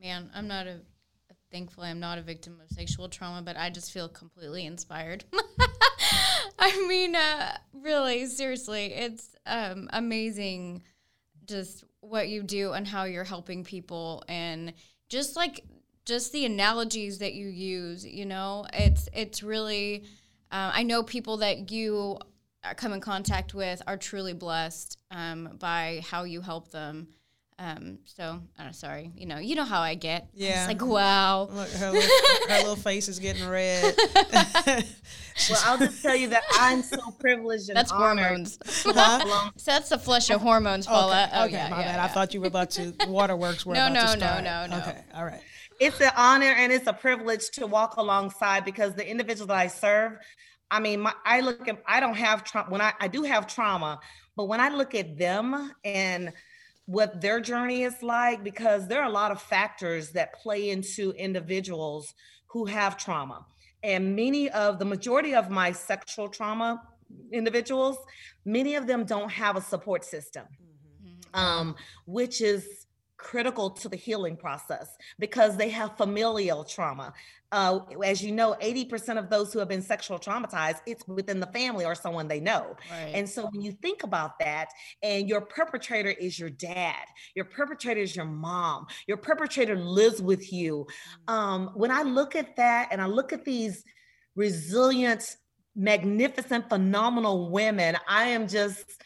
[0.00, 0.80] Man, I'm not a
[1.52, 5.24] thankfully I'm not a victim of sexual trauma, but I just feel completely inspired.
[6.58, 10.82] I mean, uh, really, seriously, it's um, amazing
[11.46, 14.72] just what you do and how you're helping people and
[15.08, 15.64] just like
[16.04, 20.04] just the analogies that you use you know it's it's really
[20.50, 22.18] uh, i know people that you
[22.76, 27.08] come in contact with are truly blessed um, by how you help them
[27.58, 30.28] um, so uh, sorry, you know, you know how I get.
[30.34, 30.60] Yeah.
[30.60, 31.48] It's like wow.
[31.52, 32.10] Look, her little,
[32.48, 33.94] her little face is getting red.
[34.32, 38.24] well, I'll just tell you that I'm so privileged and that's honored.
[38.24, 38.58] hormones.
[38.64, 39.50] Huh?
[39.56, 41.24] so that's the flush of hormones, Paula.
[41.24, 41.96] Okay, oh, okay yeah, my yeah, bad.
[41.96, 42.04] Yeah.
[42.04, 44.44] I thought you were about to waterworks were no, about no, to start.
[44.44, 45.40] No, no, no, Okay, all right.
[45.78, 49.66] It's an honor and it's a privilege to walk alongside because the individuals that I
[49.66, 50.12] serve,
[50.70, 52.70] I mean, my, I look at, I don't have trauma.
[52.70, 54.00] When I, I do have trauma,
[54.36, 56.32] but when I look at them and
[56.92, 61.12] what their journey is like because there are a lot of factors that play into
[61.12, 62.12] individuals
[62.48, 63.46] who have trauma.
[63.82, 66.82] And many of the majority of my sexual trauma
[67.32, 67.96] individuals,
[68.44, 71.40] many of them don't have a support system, mm-hmm.
[71.40, 71.76] um,
[72.06, 72.86] which is
[73.22, 77.14] critical to the healing process because they have familial trauma.
[77.52, 81.46] Uh, as you know, 80% of those who have been sexual traumatized, it's within the
[81.48, 82.76] family or someone they know.
[82.90, 83.12] Right.
[83.14, 84.70] And so when you think about that,
[85.02, 87.04] and your perpetrator is your dad,
[87.34, 90.86] your perpetrator is your mom, your perpetrator lives with you.
[91.28, 91.32] Mm.
[91.32, 93.84] Um, when I look at that and I look at these
[94.34, 95.36] resilient,
[95.76, 99.02] magnificent, phenomenal women, I am just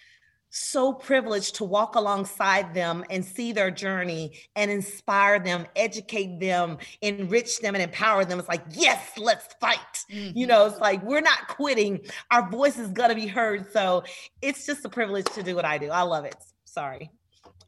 [0.51, 6.79] so privileged to walk alongside them and see their journey and inspire them, educate them,
[7.03, 8.39] enrich them, and empower them.
[8.39, 9.79] It's like, yes, let's fight.
[10.11, 10.37] Mm-hmm.
[10.37, 12.01] You know, it's like we're not quitting.
[12.31, 13.73] Our voice is gonna be heard.
[13.73, 14.05] So
[14.43, 15.91] it's just a privilege to do what I do.
[15.91, 16.37] I love it.
[16.65, 17.11] Sorry.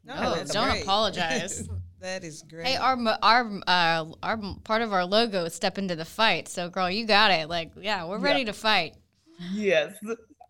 [0.04, 0.82] No, oh, don't great.
[0.82, 1.68] apologize.
[2.00, 2.66] that is great.
[2.66, 6.48] Hey, our our uh, our part of our logo is step into the fight.
[6.48, 7.48] So, girl, you got it.
[7.48, 8.94] Like, yeah, we're ready to fight.
[9.52, 9.94] Yes.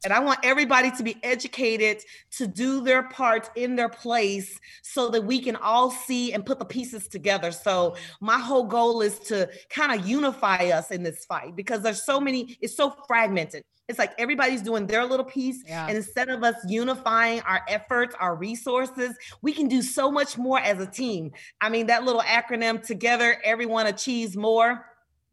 [0.05, 5.09] And I want everybody to be educated to do their part in their place so
[5.11, 7.51] that we can all see and put the pieces together.
[7.51, 12.05] So, my whole goal is to kind of unify us in this fight because there's
[12.05, 13.65] so many, it's so fragmented.
[13.89, 15.65] It's like everybody's doing their little piece.
[15.67, 15.87] Yeah.
[15.87, 20.61] And instead of us unifying our efforts, our resources, we can do so much more
[20.61, 21.33] as a team.
[21.63, 24.85] I mean, that little acronym together, everyone achieves more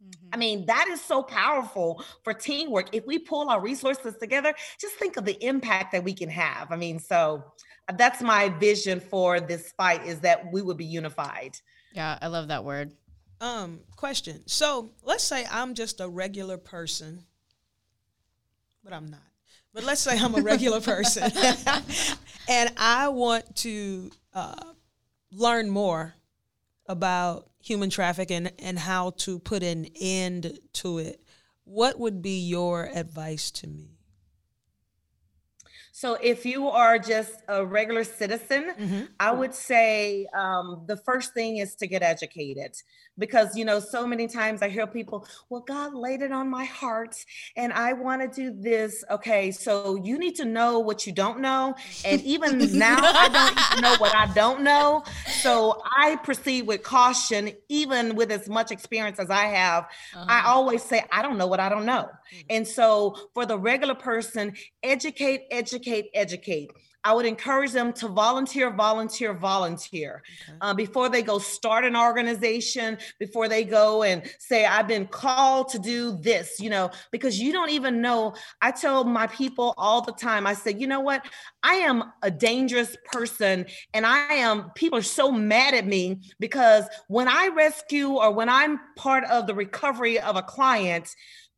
[0.05, 0.29] Mm-hmm.
[0.33, 2.93] I mean, that is so powerful for teamwork.
[2.93, 6.71] If we pull our resources together, just think of the impact that we can have.
[6.71, 7.43] I mean, so
[7.87, 11.57] uh, that's my vision for this fight is that we would be unified.
[11.93, 12.93] Yeah, I love that word.
[13.41, 14.43] Um, question.
[14.47, 17.25] So let's say I'm just a regular person,
[18.83, 19.21] but I'm not.
[19.73, 21.23] But let's say I'm a regular person
[22.47, 24.73] and I want to uh,
[25.31, 26.15] learn more
[26.87, 31.19] about human trafficking and how to put an end to it,
[31.63, 33.89] what would be your advice to me?
[35.91, 39.03] So, if you are just a regular citizen, mm-hmm.
[39.17, 42.75] I would say um, the first thing is to get educated
[43.17, 46.65] because, you know, so many times I hear people, well, God laid it on my
[46.65, 47.15] heart
[47.55, 49.03] and I want to do this.
[49.09, 51.75] Okay, so you need to know what you don't know.
[52.03, 55.03] And even now, I don't even know what I don't know.
[55.41, 59.85] So, I proceed with caution, even with as much experience as I have.
[60.15, 60.25] Uh-huh.
[60.27, 62.03] I always say, I don't know what I don't know.
[62.03, 62.39] Mm-hmm.
[62.49, 66.71] And so, for the regular person, educate educate, educate.
[67.05, 70.57] I would encourage them to volunteer, volunteer, volunteer okay.
[70.59, 75.69] uh, before they go start an organization, before they go and say, I've been called
[75.69, 78.33] to do this, you know, because you don't even know.
[78.59, 81.23] I tell my people all the time, I say, you know what?
[81.61, 86.85] I am a dangerous person and I am, people are so mad at me because
[87.07, 91.15] when I rescue or when I'm part of the recovery of a client,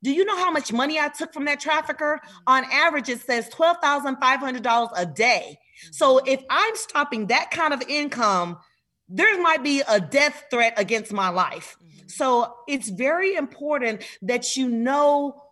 [0.07, 2.21] do you know how much money I took from that trafficker?
[2.23, 2.43] Mm-hmm.
[2.47, 5.59] On average, it says $12,500 a day.
[5.91, 6.27] So mm-hmm.
[6.29, 8.57] if I'm stopping that kind of income,
[9.09, 11.75] there might be a death threat against my life.
[11.83, 12.07] Mm-hmm.
[12.07, 15.43] So it's very important that you know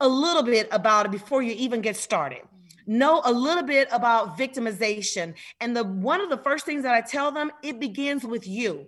[0.00, 2.40] a little bit about it before you even get started.
[2.86, 5.34] Know a little bit about victimization.
[5.60, 8.86] And the one of the first things that I tell them, it begins with you.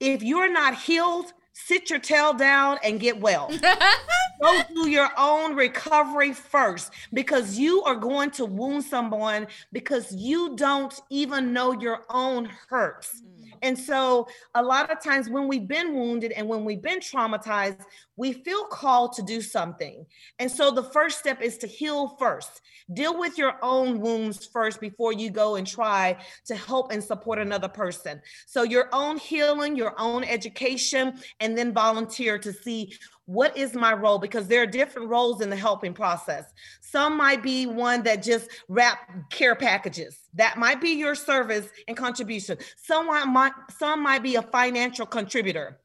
[0.00, 3.50] If you're not healed, sit your tail down and get well.
[4.42, 10.54] Go do your own recovery first because you are going to wound someone because you
[10.56, 13.22] don't even know your own hurts.
[13.22, 13.36] Mm.
[13.62, 17.82] And so, a lot of times when we've been wounded and when we've been traumatized,
[18.16, 20.04] we feel called to do something.
[20.38, 22.60] And so, the first step is to heal first.
[22.92, 27.38] Deal with your own wounds first before you go and try to help and support
[27.38, 28.20] another person.
[28.46, 32.92] So, your own healing, your own education, and then volunteer to see
[33.26, 36.44] what is my role because there are different roles in the helping process.
[36.80, 40.18] Some might be one that just wrap care packages.
[40.34, 42.58] That might be your service and contribution.
[42.76, 45.80] Someone might some might be a financial contributor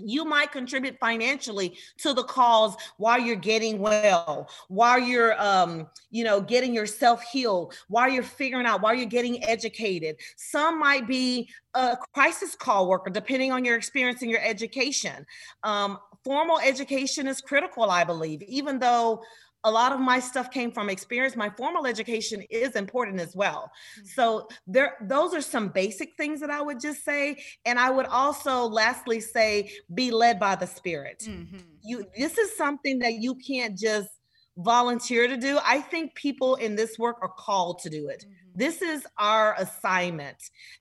[0.00, 6.24] you might contribute financially to the cause while you're getting well while you're um, you
[6.24, 10.16] know getting yourself healed while you're figuring out while you're getting educated.
[10.36, 15.26] Some might be a crisis call worker depending on your experience and your education.
[15.62, 19.22] Um, formal education is critical i believe even though
[19.64, 21.36] a lot of my stuff came from experience.
[21.36, 23.70] My formal education is important as well.
[23.98, 24.06] Mm-hmm.
[24.06, 27.42] so there those are some basic things that i would just say.
[27.64, 31.24] And i would also lastly say be led by the spirit.
[31.26, 31.58] Mm-hmm.
[31.82, 34.08] you this is something that you can't just
[34.56, 35.58] volunteer to do.
[35.64, 38.24] I think people in this work are called to do it.
[38.24, 38.58] Mm-hmm.
[38.58, 40.36] this is our assignment.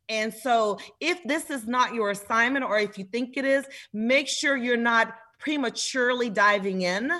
[0.07, 4.27] And so if this is not your assignment or if you think it is make
[4.27, 7.11] sure you're not prematurely diving in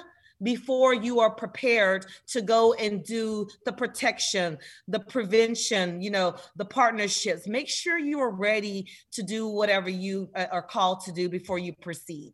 [0.42, 6.66] before you are prepared to go and do the protection, the prevention, you know, the
[6.66, 7.48] partnerships.
[7.48, 11.60] Make sure you are ready to do whatever you uh, are called to do before
[11.60, 12.34] you proceed.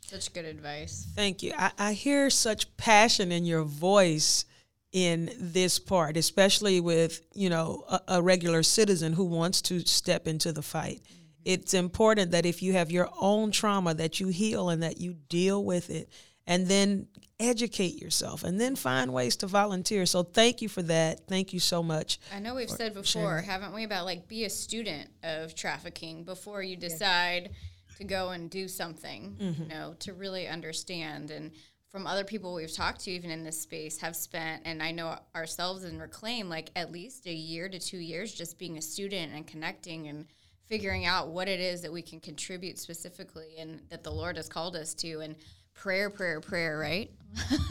[0.00, 1.08] Such good advice.
[1.16, 1.52] Thank you.
[1.58, 4.44] I, I hear such passion in your voice
[4.92, 10.28] in this part, especially with you know a, a, regular citizen who wants to step
[10.28, 11.02] into the fight.
[11.02, 11.22] Mm-hmm.
[11.44, 15.14] It's important that if you have your own trauma, that you heal and that you
[15.28, 16.08] deal with it,
[16.46, 20.06] and then educate yourself, and then find ways to volunteer.
[20.06, 21.26] So thank you for that.
[21.26, 22.18] Thank you so much.
[22.34, 23.44] I know we've said before, sharing.
[23.44, 27.44] haven't we, about like be a student of trafficking before you decide.
[27.44, 27.58] Yeah.
[27.98, 29.62] To go and do something, mm-hmm.
[29.62, 31.50] you know, to really understand and
[31.88, 35.18] from other people we've talked to, even in this space, have spent, and I know
[35.34, 39.32] ourselves in Reclaim, like at least a year to two years just being a student
[39.32, 40.26] and connecting and
[40.66, 44.46] figuring out what it is that we can contribute specifically and that the Lord has
[44.46, 45.20] called us to.
[45.20, 45.36] And
[45.76, 47.10] prayer, prayer, prayer, right?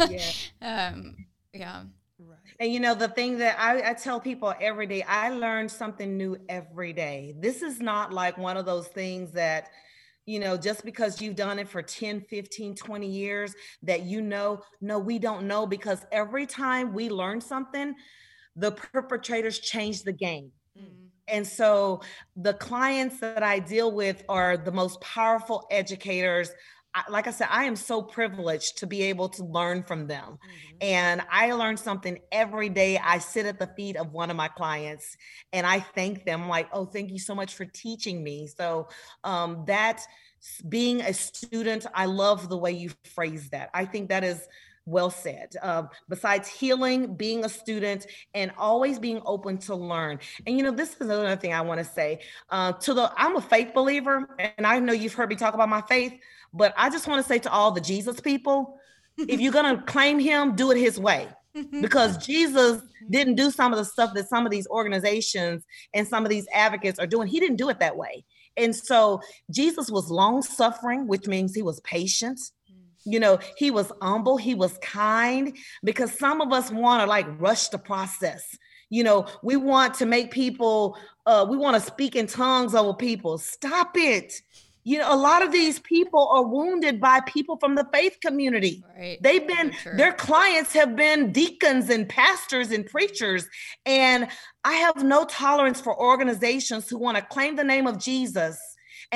[0.10, 0.32] Yeah.
[0.62, 1.16] um,
[1.54, 1.84] yeah.
[2.18, 2.38] Right.
[2.60, 6.16] And you know, the thing that I, I, tell people every day, I learn something
[6.16, 7.36] new every day.
[7.38, 9.70] This is not like one of those things that
[10.26, 13.54] you know just because you've done it for 10 15 20 years
[13.84, 17.94] that you know no we don't know because every time we learn something
[18.56, 21.06] the perpetrators change the game mm-hmm.
[21.28, 22.02] and so
[22.38, 27.48] the clients that i deal with are the most powerful educators I, like I said,
[27.52, 30.24] I am so privileged to be able to learn from them.
[30.24, 30.78] Mm-hmm.
[30.82, 32.98] And I learn something every day.
[32.98, 35.18] I sit at the feet of one of my clients
[35.54, 38.48] and I thank them, like, oh, thank you so much for teaching me.
[38.48, 38.88] So
[39.24, 40.02] um, that
[40.70, 43.70] being a student, I love the way you phrase that.
[43.74, 44.48] I think that is
[44.86, 45.54] well said.
[45.62, 50.20] Um, besides healing, being a student, and always being open to learn.
[50.46, 52.20] And you know, this is another thing I want to say.
[52.50, 55.70] Uh, to the, I'm a faith believer, and I know you've heard me talk about
[55.70, 56.14] my faith.
[56.54, 58.80] But I just want to say to all the Jesus people,
[59.18, 61.28] if you're going to claim him, do it his way.
[61.82, 66.24] because Jesus didn't do some of the stuff that some of these organizations and some
[66.24, 67.28] of these advocates are doing.
[67.28, 68.24] He didn't do it that way.
[68.58, 69.22] And so
[69.52, 72.40] Jesus was long suffering, which means he was patient.
[73.06, 77.28] You know, he was humble, he was kind, because some of us want to like
[77.40, 78.58] rush the process.
[78.90, 82.94] You know, we want to make people, uh, we want to speak in tongues over
[82.94, 83.38] people.
[83.38, 84.34] Stop it
[84.86, 88.84] you know a lot of these people are wounded by people from the faith community
[88.98, 89.18] right.
[89.22, 93.50] they've been their clients have been deacons and pastors and preachers
[93.86, 94.28] and
[94.64, 98.58] i have no tolerance for organizations who want to claim the name of jesus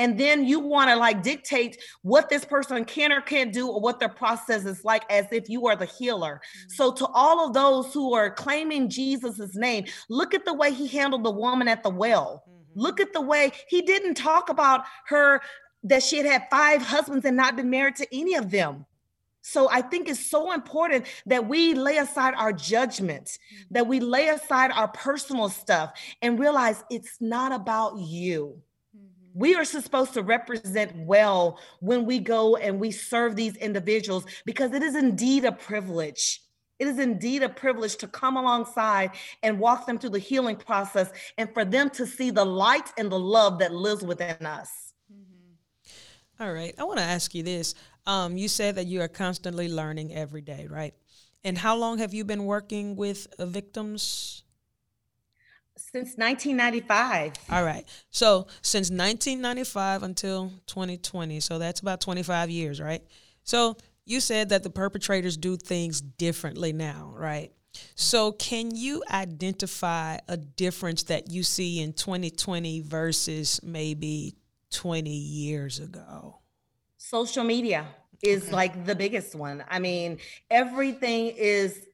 [0.00, 3.80] and then you want to like dictate what this person can or can't do or
[3.80, 6.68] what their process is like as if you are the healer mm-hmm.
[6.68, 10.86] so to all of those who are claiming jesus's name look at the way he
[10.86, 12.60] handled the woman at the well mm-hmm.
[12.74, 15.42] Look at the way he didn't talk about her
[15.84, 18.86] that she had had five husbands and not been married to any of them.
[19.42, 23.38] So I think it's so important that we lay aside our judgment,
[23.70, 28.60] that we lay aside our personal stuff and realize it's not about you.
[29.30, 29.38] Mm-hmm.
[29.38, 34.72] We are supposed to represent well when we go and we serve these individuals because
[34.72, 36.42] it is indeed a privilege.
[36.78, 39.10] It is indeed a privilege to come alongside
[39.42, 43.12] and walk them through the healing process and for them to see the light and
[43.12, 44.70] the love that lives within us.
[46.40, 46.74] All right.
[46.78, 47.74] I want to ask you this.
[48.06, 50.94] Um, you said that you are constantly learning every day, right?
[51.44, 54.42] And how long have you been working with uh, victims?
[55.92, 57.32] Since 1995.
[57.50, 57.84] All right.
[58.10, 61.40] So since 1995 until 2020.
[61.40, 63.02] So that's about 25 years, right?
[63.44, 67.52] So you said that the perpetrators do things differently now, right?
[67.94, 74.34] So, can you identify a difference that you see in 2020 versus maybe
[74.70, 76.38] 20 years ago?
[76.96, 77.86] Social media
[78.22, 78.52] is okay.
[78.52, 79.64] like the biggest one.
[79.68, 80.18] I mean,
[80.50, 81.86] everything is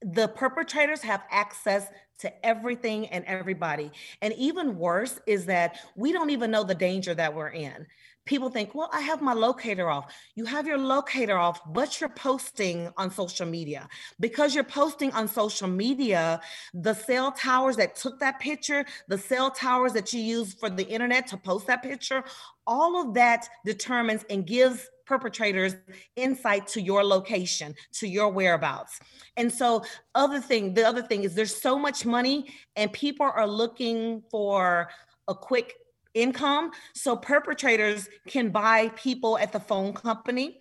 [0.00, 1.86] the perpetrators have access
[2.22, 3.92] to everything and everybody.
[4.20, 7.86] And even worse is that we don't even know the danger that we're in
[8.24, 10.14] people think, well, I have my locator off.
[10.34, 13.88] You have your locator off, but you're posting on social media.
[14.20, 16.40] Because you're posting on social media,
[16.72, 20.86] the cell towers that took that picture, the cell towers that you use for the
[20.86, 22.22] internet to post that picture,
[22.66, 25.74] all of that determines and gives perpetrators
[26.14, 29.00] insight to your location to your whereabouts
[29.36, 29.82] and so
[30.14, 32.46] other thing the other thing is there's so much money
[32.76, 34.88] and people are looking for
[35.28, 35.74] a quick
[36.14, 36.70] income.
[36.94, 40.58] So perpetrators can buy people at the phone company,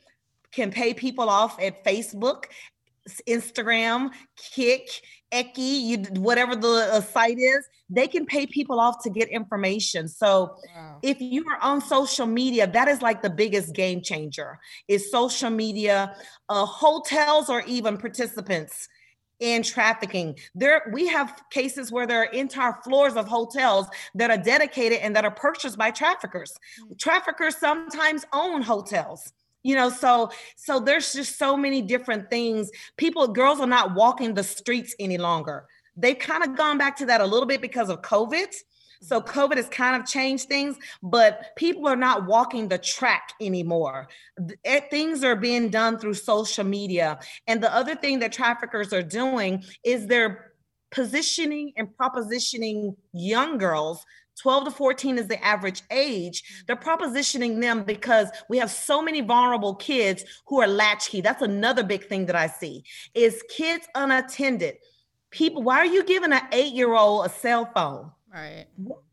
[0.52, 2.45] can pay people off at Facebook,
[3.28, 4.88] Instagram, Kik,
[5.32, 10.08] Eki, you whatever the uh, site is, they can pay people off to get information.
[10.08, 10.97] So wow.
[11.02, 14.60] if you are on social media, that is like the biggest game changer.
[14.88, 16.16] Is social media,
[16.49, 18.88] uh, hotels, or even participants
[19.41, 20.37] in trafficking.
[20.55, 25.15] There, we have cases where there are entire floors of hotels that are dedicated and
[25.15, 26.53] that are purchased by traffickers.
[26.79, 26.93] Mm-hmm.
[26.97, 29.33] Traffickers sometimes own hotels
[29.63, 34.33] you know so so there's just so many different things people girls are not walking
[34.33, 35.65] the streets any longer
[35.95, 38.51] they've kind of gone back to that a little bit because of covid
[39.02, 39.39] so mm-hmm.
[39.39, 44.08] covid has kind of changed things but people are not walking the track anymore
[44.64, 49.04] it, things are being done through social media and the other thing that traffickers are
[49.04, 50.52] doing is they're
[50.91, 54.06] positioning and propositioning young girls
[54.41, 56.43] 12 to 14 is the average age.
[56.43, 56.62] Mm-hmm.
[56.68, 61.22] They're propositioning them because we have so many vulnerable kids who are latchkey.
[61.22, 62.84] That's another big thing that I see
[63.14, 64.76] is kids unattended.
[65.32, 68.12] People, why are you giving an eight-year-old a cell phone?
[68.34, 68.67] Right.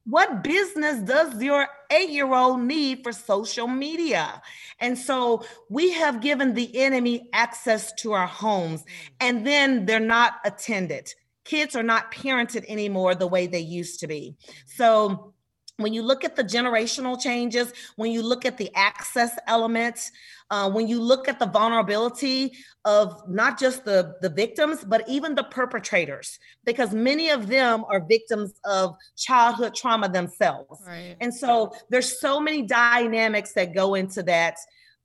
[0.05, 4.41] What business does your eight year old need for social media?
[4.79, 8.87] And so we have given the enemy access to our homes, mm.
[9.21, 11.13] and then they're not attended
[11.49, 14.37] kids are not parented anymore the way they used to be.
[14.67, 15.33] So
[15.79, 20.13] when you look at the generational changes, when you look at the access elements,
[20.51, 22.53] uh, when you look at the vulnerability
[22.85, 28.01] of not just the, the victims, but even the perpetrators, because many of them are
[28.01, 30.81] victims of childhood trauma themselves.
[30.87, 31.17] Right.
[31.21, 34.57] And so there's so many dynamics that go into that.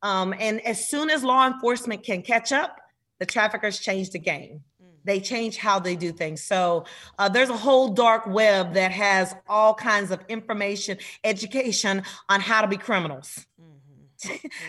[0.01, 2.79] Um, and as soon as law enforcement can catch up,
[3.19, 4.61] the traffickers change the game
[5.05, 6.41] they change how they do things.
[6.41, 6.85] So
[7.19, 12.61] uh, there's a whole dark web that has all kinds of information, education on how
[12.61, 13.45] to be criminals.
[13.61, 13.72] Mm-hmm.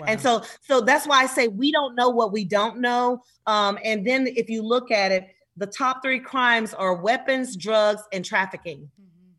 [0.00, 0.07] Wow.
[0.09, 3.22] and so, so that's why I say we don't know what we don't know.
[3.46, 8.02] Um, and then if you look at it, the top three crimes are weapons, drugs,
[8.12, 8.80] and trafficking.
[8.80, 9.30] Mm-hmm.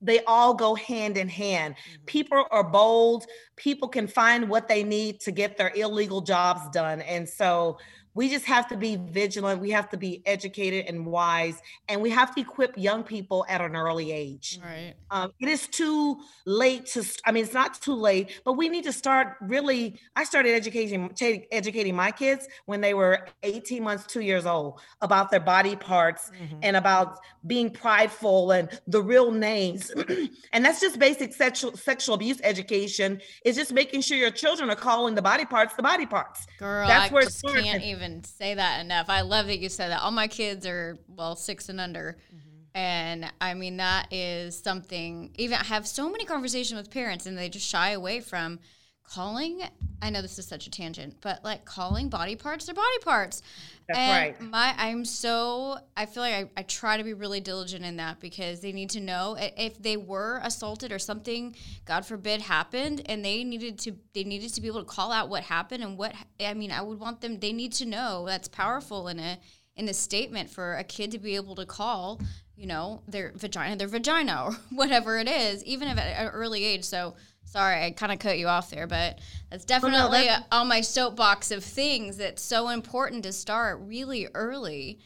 [0.00, 1.74] They all go hand in hand.
[1.74, 2.04] Mm-hmm.
[2.06, 3.26] People are bold.
[3.56, 7.02] People can find what they need to get their illegal jobs done.
[7.02, 7.78] And so,
[8.14, 9.60] we just have to be vigilant.
[9.60, 13.60] We have to be educated and wise, and we have to equip young people at
[13.60, 14.58] an early age.
[14.62, 14.94] Right.
[15.10, 17.04] Um, it is too late to.
[17.24, 20.00] I mean, it's not too late, but we need to start really.
[20.16, 21.12] I started educating
[21.52, 26.30] educating my kids when they were 18 months, two years old, about their body parts
[26.30, 26.58] mm-hmm.
[26.62, 29.90] and about being prideful and the real names.
[30.52, 33.20] and that's just basic sexual sexual abuse education.
[33.44, 36.46] Is just making sure your children are calling the body parts the body parts.
[36.58, 39.06] Girl, that's I where just can't even even say that enough.
[39.08, 40.02] I love that you said that.
[40.02, 42.16] All my kids are well six and under.
[42.28, 42.48] Mm-hmm.
[42.74, 47.36] And I mean, that is something, even I have so many conversations with parents and
[47.36, 48.60] they just shy away from
[49.08, 49.62] calling.
[50.00, 53.42] I know this is such a tangent, but like calling body parts their body parts.
[53.88, 54.50] That's and right.
[54.50, 58.20] My, I'm so, I feel like I, I try to be really diligent in that
[58.20, 63.24] because they need to know if they were assaulted or something, God forbid, happened and
[63.24, 66.14] they needed to, they needed to be able to call out what happened and what,
[66.38, 69.38] I mean, I would want them, they need to know that's powerful in a,
[69.76, 72.20] in a statement for a kid to be able to call,
[72.56, 76.64] you know, their vagina, their vagina or whatever it is, even if at an early
[76.64, 76.84] age.
[76.84, 77.14] So,
[77.50, 79.20] Sorry, I kind of cut you off there, but
[79.50, 83.80] that's definitely oh, no, that's- on my soapbox of things that's so important to start
[83.82, 84.98] really early.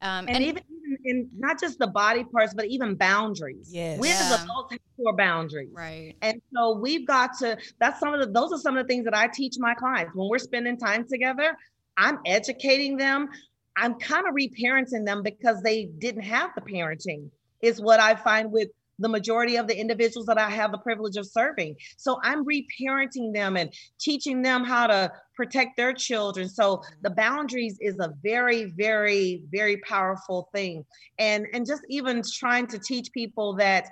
[0.00, 3.70] Um, and, and, even, even in not just the body parts, but even boundaries.
[3.72, 3.98] Yes.
[3.98, 5.70] We as adults have core boundaries.
[5.72, 6.14] Right.
[6.22, 9.04] And so we've got to, that's some of the, those are some of the things
[9.04, 10.14] that I teach my clients.
[10.14, 11.56] When we're spending time together,
[11.96, 13.28] I'm educating them.
[13.76, 17.28] I'm kind of reparenting them because they didn't have the parenting,
[17.60, 18.68] is what I find with
[18.98, 21.76] the majority of the individuals that I have the privilege of serving.
[21.96, 26.48] So I'm reparenting them and teaching them how to protect their children.
[26.48, 30.84] So the boundaries is a very, very, very powerful thing.
[31.18, 33.88] And and just even trying to teach people that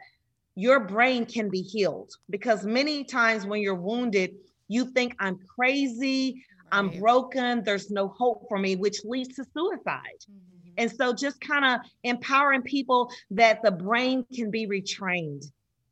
[0.57, 4.31] your brain can be healed because many times when you're wounded,
[4.69, 6.43] you think I'm crazy,
[6.73, 10.21] I'm broken, there's no hope for me, which leads to suicide.
[10.31, 10.56] Mm-hmm.
[10.79, 15.45] And so just kind of empowering people that the brain can be retrained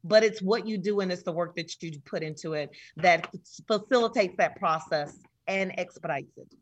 [0.04, 3.26] but it's what you do and it's the work that you put into it that
[3.66, 5.18] facilitates that process
[5.48, 6.54] and expedites it.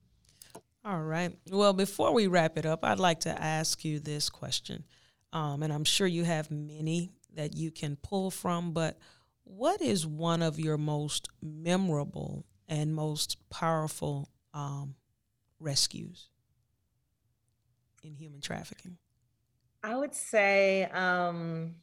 [0.84, 1.36] All right.
[1.50, 4.84] Well, before we wrap it up, I'd like to ask you this question.
[5.32, 8.98] Um, and I'm sure you have many that you can pull from, but
[9.44, 14.96] what is one of your most memorable and most powerful um,
[15.58, 16.28] rescues?
[18.02, 18.96] In human trafficking?
[19.82, 21.74] I would say um,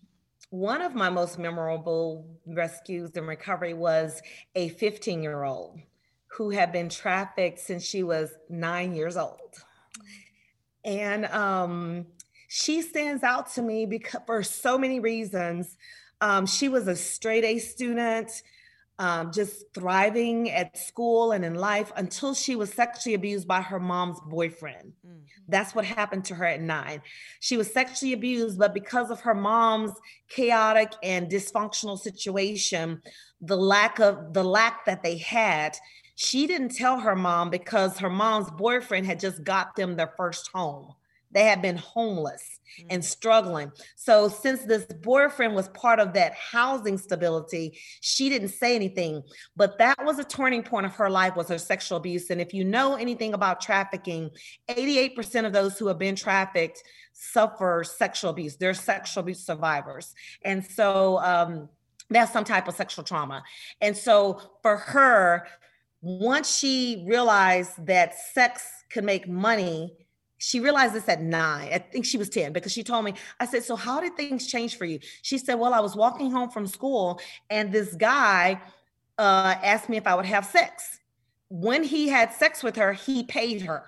[0.49, 4.21] one of my most memorable rescues and recovery was
[4.55, 5.79] a 15 year old
[6.37, 9.55] who had been trafficked since she was nine years old.
[10.85, 12.05] And um,
[12.47, 15.77] She stands out to me because for so many reasons.
[16.21, 18.41] Um, she was a straight A student
[18.99, 23.79] um, just thriving at school and in life until she was sexually abused by her
[23.79, 24.91] mom's boyfriend.
[25.07, 25.19] Mm-hmm.
[25.47, 27.01] That's what happened to her at nine.
[27.39, 29.93] She was sexually abused, but because of her mom's
[30.29, 33.01] chaotic and dysfunctional situation,
[33.41, 35.77] the lack of the lack that they had,
[36.15, 40.49] she didn't tell her mom because her mom's boyfriend had just got them their first
[40.53, 40.93] home.
[41.31, 42.87] They had been homeless mm-hmm.
[42.91, 43.71] and struggling.
[43.95, 49.23] So, since this boyfriend was part of that housing stability, she didn't say anything.
[49.55, 52.29] But that was a turning point of her life was her sexual abuse.
[52.29, 54.31] And if you know anything about trafficking,
[54.69, 58.55] 88% of those who have been trafficked suffer sexual abuse.
[58.55, 60.13] They're sexual abuse survivors.
[60.43, 61.69] And so, um,
[62.09, 63.43] that's some type of sexual trauma.
[63.81, 65.47] And so, for her,
[66.01, 69.93] once she realized that sex could make money,
[70.39, 71.69] she realized this at nine.
[71.71, 74.47] I think she was 10 because she told me, I said, So how did things
[74.47, 74.99] change for you?
[75.21, 78.61] She said, Well, I was walking home from school and this guy
[79.17, 80.99] uh, asked me if I would have sex.
[81.49, 83.83] When he had sex with her, he paid her.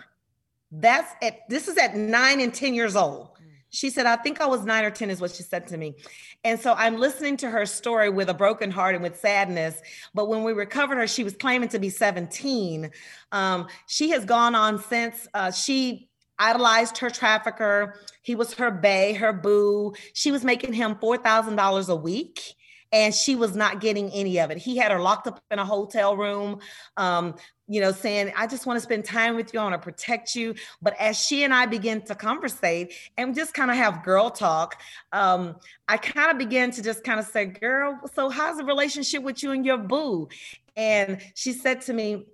[0.71, 3.29] That's at this is at nine and 10 years old.
[3.35, 3.51] Mm.
[3.69, 5.95] She said, I think I was nine or 10, is what she said to me.
[6.43, 9.81] And so I'm listening to her story with a broken heart and with sadness.
[10.13, 12.91] But when we recovered her, she was claiming to be 17.
[13.31, 16.09] Um, she has gone on since uh, she
[16.41, 17.99] idolized her trafficker.
[18.23, 19.93] He was her bay, her boo.
[20.13, 22.55] She was making him $4,000 a week
[22.91, 24.57] and she was not getting any of it.
[24.57, 26.59] He had her locked up in a hotel room,
[26.97, 27.35] um,
[27.67, 29.59] you know, saying, I just want to spend time with you.
[29.61, 30.55] I want to protect you.
[30.81, 34.81] But as she and I began to conversate and just kind of have girl talk,
[35.13, 35.55] um,
[35.87, 39.41] I kind of began to just kind of say, Girl, so how's the relationship with
[39.41, 40.27] you and your boo?
[40.75, 42.25] And she said to me,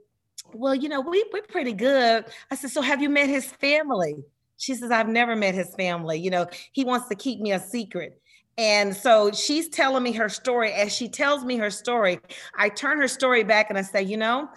[0.53, 2.25] well, you know, we, we're pretty good.
[2.51, 4.15] I said, so have you met his family?
[4.57, 6.19] She says, I've never met his family.
[6.19, 8.19] You know, he wants to keep me a secret.
[8.57, 10.73] And so she's telling me her story.
[10.73, 12.19] As she tells me her story,
[12.57, 14.49] I turn her story back and I say, you know,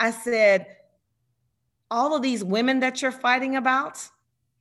[0.00, 0.66] I said,
[1.90, 4.08] all of these women that you're fighting about,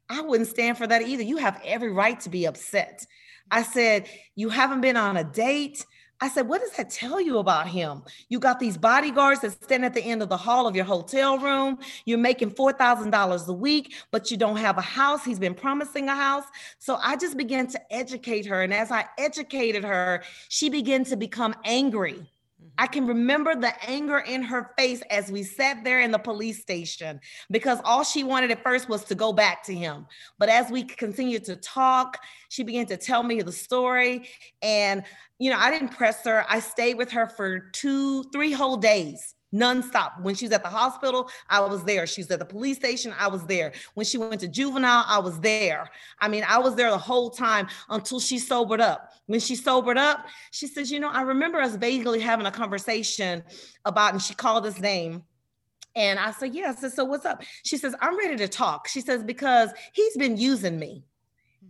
[0.10, 1.24] I wouldn't stand for that either.
[1.24, 3.06] You have every right to be upset.
[3.50, 5.86] I said, you haven't been on a date.
[6.24, 8.04] I said, What does that tell you about him?
[8.30, 11.40] You got these bodyguards that stand at the end of the hall of your hotel
[11.40, 11.80] room.
[12.06, 15.26] You're making $4,000 a week, but you don't have a house.
[15.26, 16.46] He's been promising a house.
[16.78, 18.62] So I just began to educate her.
[18.62, 22.31] And as I educated her, she began to become angry.
[22.78, 26.62] I can remember the anger in her face as we sat there in the police
[26.62, 27.20] station
[27.50, 30.08] because all she wanted at first was to go back to him.
[30.40, 32.18] But as we continued to talk,
[32.50, 34.30] she began to tell me the story.
[34.62, 35.04] And,
[35.40, 36.46] you know, I didn't press her.
[36.50, 40.22] I stayed with her for two, three whole days nonstop.
[40.22, 42.08] When she was at the hospital, I was there.
[42.08, 43.74] She was at the police station, I was there.
[43.94, 45.90] When she went to juvenile, I was there.
[46.20, 49.12] I mean, I was there the whole time until she sobered up.
[49.28, 53.44] When she sobered up, she says, You know, I remember us vaguely having a conversation
[53.86, 55.24] about, and she called his name.
[55.96, 56.74] And I said, Yeah.
[56.76, 57.44] I said, So what's up?
[57.64, 58.88] She says, I'm ready to talk.
[58.88, 61.04] She says, Because he's been using me.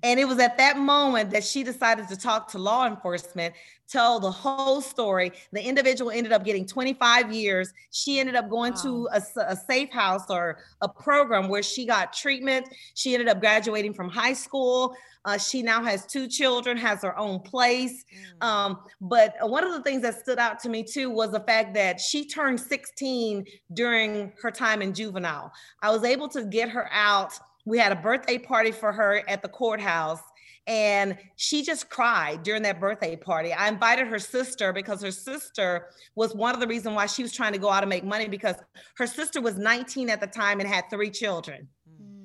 [0.03, 3.53] And it was at that moment that she decided to talk to law enforcement,
[3.87, 5.31] tell the whole story.
[5.51, 7.73] The individual ended up getting 25 years.
[7.91, 8.81] She ended up going wow.
[8.81, 12.67] to a, a, safe house or a program where she got treatment.
[12.95, 14.95] She ended up graduating from high school.
[15.23, 18.03] Uh, she now has two children, has her own place.
[18.41, 18.47] Mm.
[18.47, 21.75] Um, but one of the things that stood out to me too was the fact
[21.75, 25.51] that she turned 16 during her time in juvenile.
[25.83, 27.33] I was able to get her out
[27.65, 30.21] we had a birthday party for her at the courthouse
[30.67, 33.51] and she just cried during that birthday party.
[33.51, 37.33] I invited her sister because her sister was one of the reasons why she was
[37.33, 38.55] trying to go out and make money because
[38.97, 41.67] her sister was 19 at the time and had three children.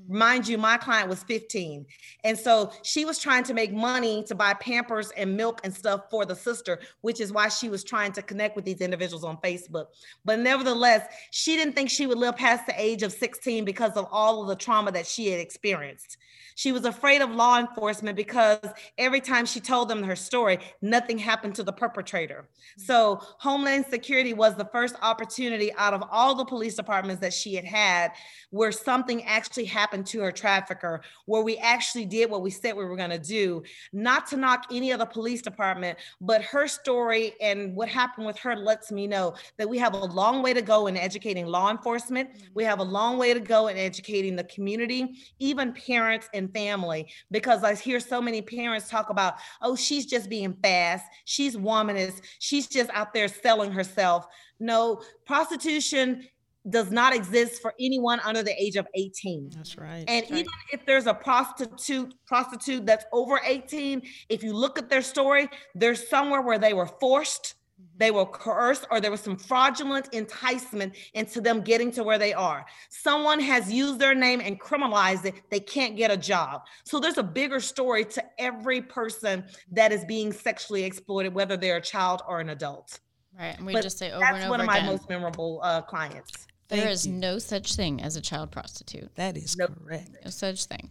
[0.08, 1.86] Mind you, my client was 15.
[2.24, 6.10] And so she was trying to make money to buy Pampers and milk and stuff
[6.10, 9.36] for the sister, which is why she was trying to connect with these individuals on
[9.38, 9.86] Facebook.
[10.24, 14.06] But nevertheless, she didn't think she would live past the age of 16 because of
[14.10, 16.18] all of the trauma that she had experienced.
[16.56, 18.58] She was afraid of law enforcement because
[18.96, 22.48] every time she told them her story, nothing happened to the perpetrator.
[22.48, 22.82] Mm-hmm.
[22.82, 27.54] So Homeland Security was the first opportunity out of all the police departments that she
[27.54, 28.12] had had
[28.50, 32.86] where something actually happened to her trafficker, where we actually did what we said we
[32.86, 33.62] were going to do.
[33.92, 38.56] Not to knock any other police department, but her story and what happened with her
[38.56, 42.30] lets me know that we have a long way to go in educating law enforcement.
[42.30, 42.46] Mm-hmm.
[42.54, 46.54] We have a long way to go in educating the community, even parents and and
[46.54, 51.04] family because I hear so many parents talk about, oh, she's just being fast.
[51.24, 52.22] She's womanist.
[52.38, 54.26] She's just out there selling herself.
[54.58, 56.26] No, prostitution
[56.68, 59.50] does not exist for anyone under the age of 18.
[59.54, 60.04] That's right.
[60.08, 60.80] And That's even right.
[60.80, 66.08] if there's a prostitute prostitute that's over 18, if you look at their story, there's
[66.08, 67.54] somewhere where they were forced,
[67.98, 72.34] they were coerced, or there was some fraudulent enticement into them getting to where they
[72.34, 72.64] are.
[72.90, 75.34] Someone has used their name and criminalized it.
[75.50, 76.62] They can't get a job.
[76.84, 81.76] So there's a bigger story to every person that is being sexually exploited, whether they're
[81.78, 83.00] a child or an adult.
[83.38, 83.56] Right.
[83.56, 84.86] And we But just say over That's and over That's one of again.
[84.86, 86.46] my most memorable uh, clients.
[86.68, 87.12] there Thank is you.
[87.12, 89.14] no such thing as a child prostitute.
[89.16, 89.72] That is Nope.
[89.84, 90.10] correct.
[90.24, 90.90] No such thing.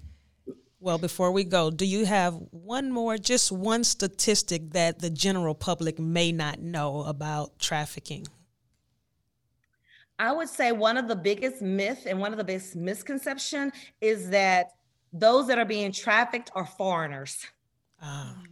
[0.86, 5.55] Well, before we go, do you have one more, just one statistic that the general
[5.55, 8.27] public may not know about trafficking?
[10.19, 14.29] I would say one of the biggest myth and one of the biggest misconception is
[14.29, 14.67] that
[15.11, 17.47] those that are being trafficked are foreigners.
[17.99, 18.43] Ah,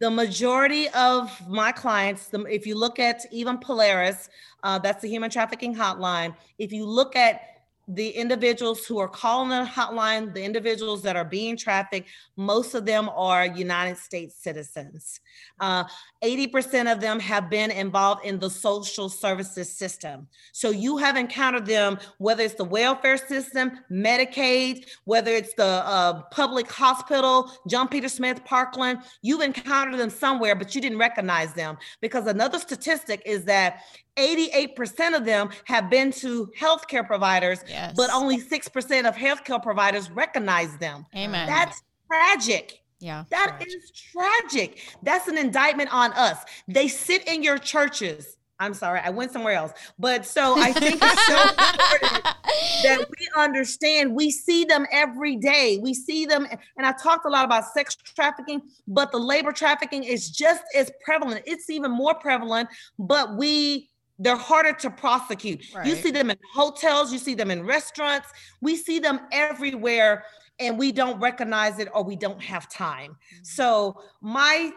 [0.00, 4.28] The majority of my clients, the- if you look at even Polaris,
[4.64, 6.34] uh, that's the human trafficking hotline.
[6.58, 7.55] If you look at
[7.88, 12.84] the individuals who are calling the hotline, the individuals that are being trafficked, most of
[12.84, 15.20] them are United States citizens.
[15.60, 15.84] Uh,
[16.22, 20.26] 80% of them have been involved in the social services system.
[20.52, 26.22] So you have encountered them, whether it's the welfare system, Medicaid, whether it's the uh,
[26.32, 31.76] public hospital, John Peter Smith, Parkland, you've encountered them somewhere, but you didn't recognize them.
[32.00, 33.82] Because another statistic is that
[34.16, 37.94] 88% of them have been to healthcare providers, Yes.
[37.96, 41.06] but only 6% of healthcare providers recognize them.
[41.14, 41.46] Amen.
[41.46, 42.80] That's tragic.
[42.98, 43.24] yeah.
[43.30, 44.80] That is tragic.
[45.02, 46.38] That's an indictment on us.
[46.66, 48.32] They sit in your churches.
[48.58, 49.72] I'm sorry, I went somewhere else.
[49.98, 52.24] But so I think it's so important
[52.84, 55.78] that we understand we see them every day.
[55.82, 56.46] We see them,
[56.78, 60.90] and I talked a lot about sex trafficking, but the labor trafficking is just as
[61.04, 61.42] prevalent.
[61.46, 65.64] It's even more prevalent, but we they're harder to prosecute.
[65.84, 68.28] You see them in hotels, you see them in restaurants,
[68.60, 70.24] we see them everywhere,
[70.58, 73.16] and we don't recognize it or we don't have time.
[73.42, 74.72] So, my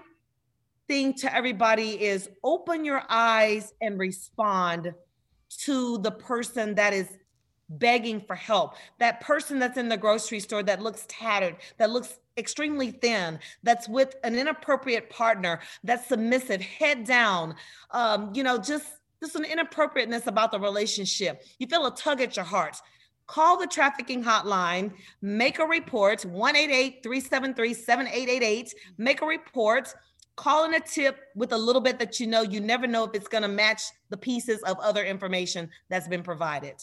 [0.88, 4.94] thing to everybody is open your eyes and respond
[5.60, 7.08] to the person that is
[7.70, 8.76] begging for help.
[8.98, 13.88] That person that's in the grocery store that looks tattered, that looks extremely thin, that's
[13.88, 17.56] with an inappropriate partner, that's submissive, head down,
[17.92, 18.88] um, you know, just
[19.22, 21.43] just an inappropriateness about the relationship.
[21.59, 22.76] You feel a tug at your heart.
[23.28, 24.91] Call the trafficking hotline,
[25.22, 29.93] make a report, 188-373-7888, make a report,
[30.36, 33.13] call in a tip with a little bit that you know, you never know if
[33.13, 36.82] it's gonna match the pieces of other information that's been provided.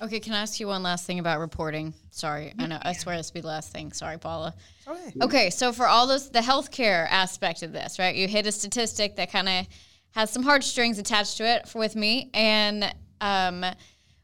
[0.00, 1.94] Okay, can I ask you one last thing about reporting?
[2.10, 2.68] Sorry, I mm-hmm.
[2.68, 3.92] know I swear this will be the last thing.
[3.92, 4.54] Sorry, Paula.
[4.86, 5.12] okay.
[5.22, 8.14] Okay, so for all those the healthcare aspect of this, right?
[8.14, 9.66] You hit a statistic that kind of
[10.12, 13.64] has some heartstrings attached to it for, with me, and um,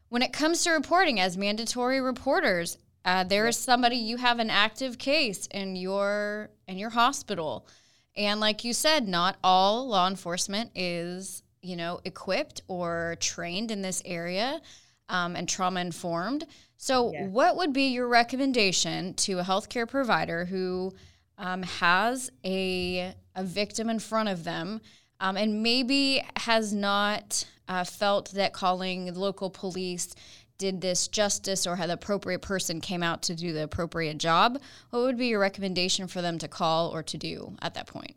[0.09, 4.49] when it comes to reporting as mandatory reporters, uh, there is somebody you have an
[4.49, 7.67] active case in your in your hospital,
[8.15, 13.81] and like you said, not all law enforcement is you know equipped or trained in
[13.81, 14.61] this area
[15.09, 16.45] um, and trauma informed.
[16.77, 17.29] So, Yes.
[17.29, 20.93] what would be your recommendation to a healthcare provider who
[21.37, 24.81] um, has a a victim in front of them
[25.19, 30.13] um, and maybe has not uh, felt that calling local police
[30.57, 34.59] did this justice or how the appropriate person came out to do the appropriate job?
[34.89, 38.15] What would be your recommendation for them to call or to do at that point?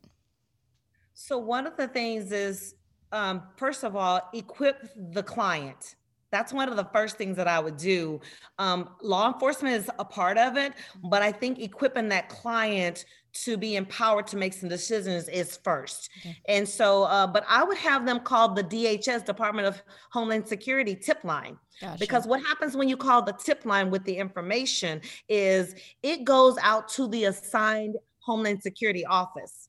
[1.15, 2.75] So one of the things is,
[3.11, 5.97] um, first of all, equip the client.
[6.31, 8.21] That's one of the first things that I would do.
[8.59, 10.75] Um, law enforcement is a part of it,
[11.05, 13.05] but I think equipping that client
[13.45, 16.11] to be empowered to make some decisions is first.
[16.21, 16.37] Okay.
[16.49, 20.95] And so, uh, but I would have them call the DHS, Department of Homeland Security
[20.95, 21.57] tip line.
[21.81, 21.99] Gotcha.
[21.99, 26.57] Because what happens when you call the tip line with the information is it goes
[26.63, 29.69] out to the assigned Homeland Security office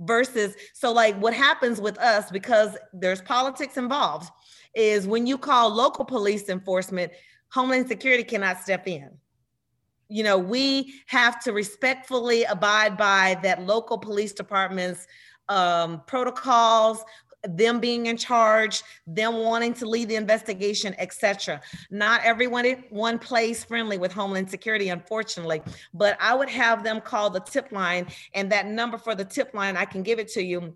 [0.00, 4.28] versus so like what happens with us because there's politics involved
[4.74, 7.12] is when you call local police enforcement
[7.50, 9.10] homeland security cannot step in.
[10.08, 15.06] You know we have to respectfully abide by that local police department's
[15.48, 17.04] um, protocols
[17.46, 21.60] them being in charge them wanting to lead the investigation etc
[21.90, 25.60] not everyone one plays friendly with homeland security unfortunately
[25.92, 29.52] but i would have them call the tip line and that number for the tip
[29.52, 30.74] line i can give it to you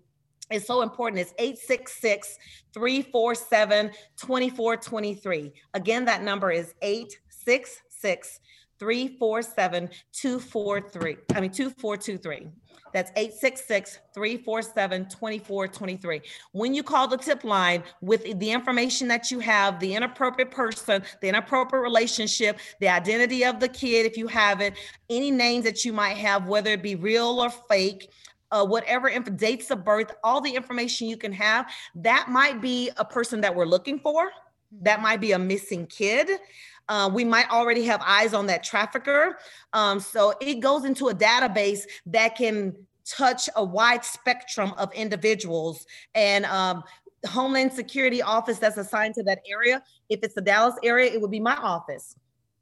[0.51, 1.21] is so important.
[1.21, 2.37] It's 866
[2.73, 5.53] 347 2423.
[5.73, 8.39] Again, that number is 866
[8.79, 11.17] 347 243.
[11.35, 12.47] I mean, 2423.
[12.93, 16.21] That's 866 347 2423.
[16.53, 21.03] When you call the tip line with the information that you have, the inappropriate person,
[21.21, 24.73] the inappropriate relationship, the identity of the kid, if you have it,
[25.09, 28.11] any names that you might have, whether it be real or fake,
[28.51, 32.89] uh, whatever inf- dates of birth, all the information you can have, that might be
[32.97, 34.31] a person that we're looking for.
[34.81, 35.03] That mm-hmm.
[35.03, 36.29] might be a missing kid.
[36.87, 39.37] Uh, we might already have eyes on that trafficker.
[39.73, 42.75] Um, so it goes into a database that can
[43.05, 45.85] touch a wide spectrum of individuals.
[46.15, 46.83] And um,
[47.27, 51.31] Homeland Security office that's assigned to that area, if it's the Dallas area, it would
[51.31, 52.15] be my office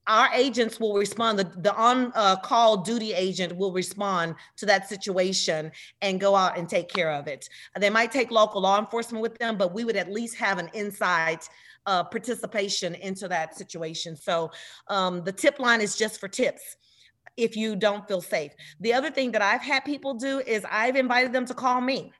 [0.08, 1.38] our agents will respond.
[1.38, 6.58] The, the on uh, call duty agent will respond to that situation and go out
[6.58, 7.49] and take care of it.
[7.78, 10.70] They might take local law enforcement with them, but we would at least have an
[10.74, 11.47] insight
[11.86, 14.16] uh, participation into that situation.
[14.16, 14.51] So
[14.88, 16.78] um, the tip line is just for tips
[17.38, 18.51] if you don't feel safe.
[18.80, 22.12] The other thing that I've had people do is I've invited them to call me.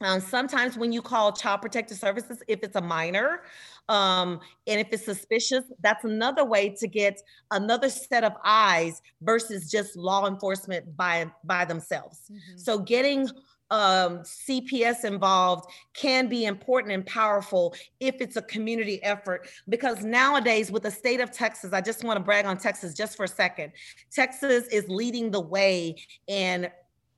[0.00, 3.42] Um, sometimes when you call child protective services, if it's a minor,
[3.88, 7.20] um, and if it's suspicious, that's another way to get
[7.52, 12.22] another set of eyes versus just law enforcement by by themselves.
[12.30, 12.58] Mm-hmm.
[12.58, 13.28] So getting
[13.70, 19.48] um, CPS involved can be important and powerful if it's a community effort.
[19.68, 23.16] Because nowadays, with the state of Texas, I just want to brag on Texas just
[23.16, 23.72] for a second.
[24.12, 26.68] Texas is leading the way in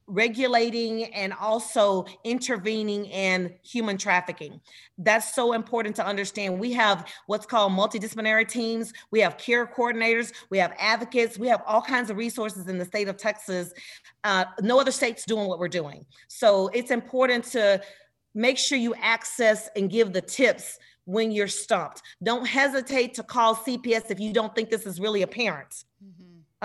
[0.06, 4.60] regulating and also intervening in human trafficking.
[4.98, 6.58] That's so important to understand.
[6.58, 11.62] We have what's called multidisciplinary teams, we have care coordinators, we have advocates, we have
[11.66, 13.72] all kinds of resources in the state of Texas.
[14.24, 16.04] Uh, no other state's doing what we're doing.
[16.28, 17.80] So it's important to
[18.34, 22.02] make sure you access and give the tips when you're stumped.
[22.22, 25.84] Don't hesitate to call CPS if you don't think this is really apparent.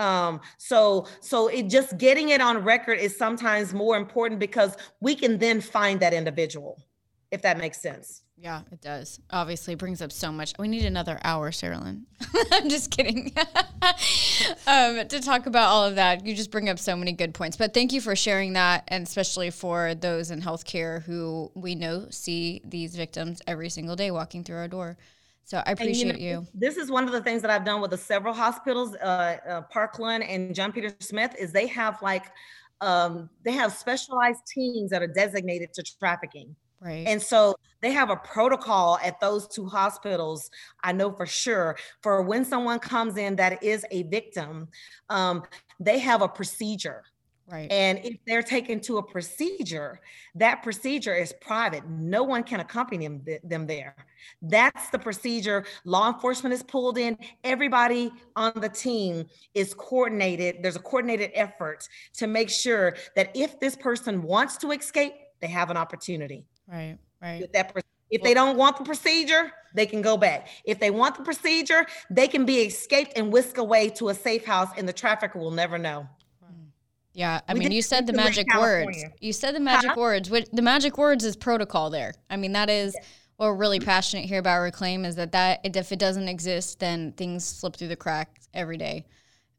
[0.02, 5.14] Um so so it just getting it on record is sometimes more important because we
[5.14, 6.82] can then find that individual
[7.30, 8.22] if that makes sense.
[8.36, 9.20] Yeah it does.
[9.30, 10.52] Obviously brings up so much.
[10.58, 12.02] We need another hour Sarolyn.
[12.52, 13.32] i'm just kidding.
[14.66, 17.56] Um, to talk about all of that you just bring up so many good points.
[17.56, 22.06] But thank you for sharing that and especially for those in healthcare who we know
[22.10, 24.96] see these victims every single day walking through our door
[25.44, 27.80] so I appreciate you, know, you, This is one of the things that I've done
[27.80, 32.26] with the several hospitals, uh, uh, Parkland and John Peter Smith, is they have like
[32.80, 36.56] um, they have specialized teams that are designated to trafficking.
[36.80, 37.06] Right.
[37.06, 40.50] And so they have a protocol at those two hospitals,
[40.82, 44.68] I know for sure, for when someone comes in that is a victim,
[45.08, 45.44] um,
[45.78, 47.04] they have a procedure
[47.50, 47.70] Right.
[47.70, 50.00] And if they're taken to a procedure,
[50.36, 51.86] that procedure is private.
[51.88, 53.94] No one can accompany them, them there.
[54.40, 55.64] That's the procedure.
[55.84, 57.18] Law enforcement is pulled in.
[57.44, 60.62] Everybody on the team is coordinated.
[60.62, 65.48] There's a coordinated effort to make sure that if this person wants to escape, they
[65.48, 66.46] have an opportunity.
[66.66, 66.96] Right.
[67.20, 67.44] Right.
[68.10, 70.48] If they don't want the procedure, they can go back.
[70.64, 74.44] If they want the procedure, they can be escaped and whisked away to a safe
[74.44, 76.06] house, and the trafficker will never know.
[77.14, 79.04] Yeah, I we mean, you said the magic words.
[79.20, 79.96] You said the magic huh?
[79.98, 80.30] words.
[80.30, 81.90] The magic words is protocol.
[81.90, 82.14] There.
[82.30, 83.04] I mean, that is yeah.
[83.36, 84.60] what we're really passionate here about.
[84.60, 88.78] Reclaim is that that if it doesn't exist, then things slip through the cracks every
[88.78, 89.04] day.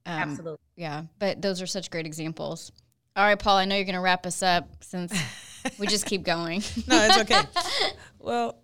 [0.06, 0.58] Um, Absolutely.
[0.76, 2.72] Yeah, but those are such great examples.
[3.16, 3.58] All right, Paul.
[3.58, 5.14] I know you're going to wrap us up since
[5.80, 6.64] we just keep going.
[6.88, 7.42] no, it's okay.
[8.20, 8.63] well,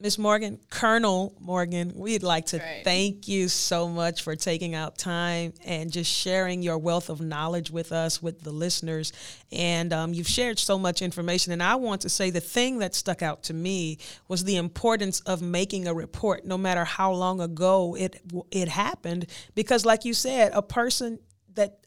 [0.00, 0.18] Ms.
[0.18, 2.82] Morgan, Colonel Morgan, we'd like to right.
[2.82, 7.70] thank you so much for taking out time and just sharing your wealth of knowledge
[7.70, 9.12] with us, with the listeners.
[9.52, 11.52] And um, you've shared so much information.
[11.52, 15.20] And I want to say the thing that stuck out to me was the importance
[15.20, 18.20] of making a report, no matter how long ago it
[18.50, 21.20] it happened, because, like you said, a person
[21.54, 21.83] that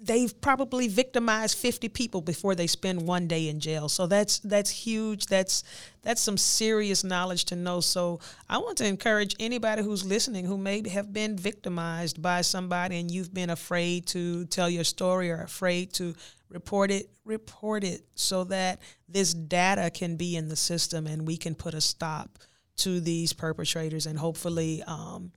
[0.00, 3.88] they've probably victimized 50 people before they spend one day in jail.
[3.88, 5.26] So that's that's huge.
[5.26, 5.64] That's
[6.02, 7.80] that's some serious knowledge to know.
[7.80, 12.98] So i want to encourage anybody who's listening who may have been victimized by somebody
[12.98, 16.14] and you've been afraid to tell your story or afraid to
[16.48, 21.36] report it report it so that this data can be in the system and we
[21.36, 22.38] can put a stop
[22.76, 25.32] to these perpetrators and hopefully um,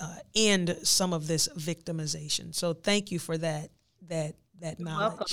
[0.00, 2.54] uh, end some of this victimization.
[2.54, 3.70] So thank you for that
[4.08, 5.18] that that knowledge.
[5.18, 5.26] Welcome.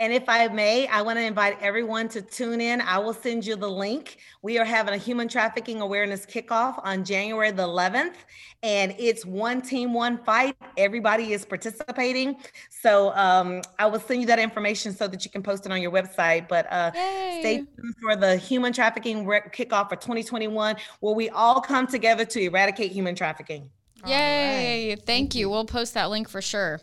[0.00, 2.80] And if I may, I want to invite everyone to tune in.
[2.80, 4.16] I will send you the link.
[4.42, 8.16] We are having a human trafficking awareness kickoff on January the 11th,
[8.64, 10.56] and it's one team, one fight.
[10.76, 12.36] Everybody is participating.
[12.70, 15.80] So um, I will send you that information so that you can post it on
[15.80, 16.48] your website.
[16.48, 21.86] But uh, stay tuned for the human trafficking kickoff for 2021, where we all come
[21.86, 23.70] together to eradicate human trafficking.
[24.06, 24.88] Yay!
[24.88, 24.96] Right.
[24.96, 25.42] Thank, Thank you.
[25.42, 25.50] you.
[25.50, 26.80] We'll post that link for sure.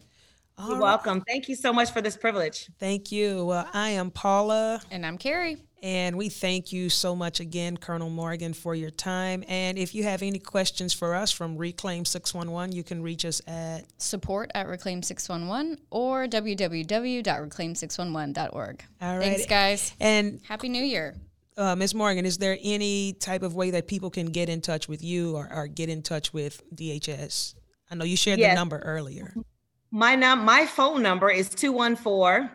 [0.62, 0.84] All You're right.
[0.84, 1.22] welcome.
[1.22, 2.70] Thank you so much for this privilege.
[2.78, 3.46] Thank you.
[3.46, 4.80] Well, I am Paula.
[4.92, 5.58] And I'm Carrie.
[5.82, 9.44] And we thank you so much again, Colonel Morgan, for your time.
[9.48, 13.42] And if you have any questions for us from Reclaim 611, you can reach us
[13.48, 18.84] at support at Reclaim 611 or www.reclaim611.org.
[19.02, 19.24] All right.
[19.24, 19.96] Thanks, guys.
[20.00, 21.16] And Happy New Year.
[21.58, 21.96] Uh, Ms.
[21.96, 25.36] Morgan, is there any type of way that people can get in touch with you
[25.36, 27.56] or, or get in touch with DHS?
[27.90, 28.52] I know you shared yes.
[28.52, 29.34] the number earlier.
[29.92, 32.50] My num my phone number is 214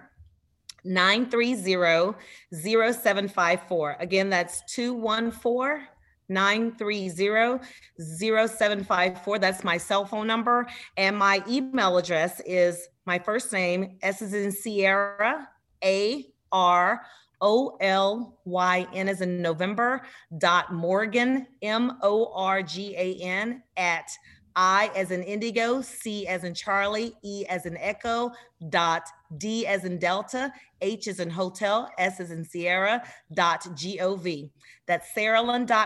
[0.85, 2.15] 930
[2.53, 3.97] 0754.
[4.01, 5.87] Again, that's 214
[6.29, 7.59] 930
[7.99, 9.39] 0754.
[9.39, 10.67] That's my cell phone number.
[10.97, 15.47] And my email address is my first name, S is in Sierra,
[15.85, 17.03] A R
[17.41, 20.03] O L Y N is in November,
[20.39, 24.09] dot Morgan, M O R G A N, at
[24.57, 28.33] I as in indigo, C as in Charlie, E as in echo,
[28.71, 30.51] dot D as in Delta,
[30.81, 33.03] H as in hotel, S as in Sierra,
[33.35, 34.51] dot gov.
[34.87, 35.13] That's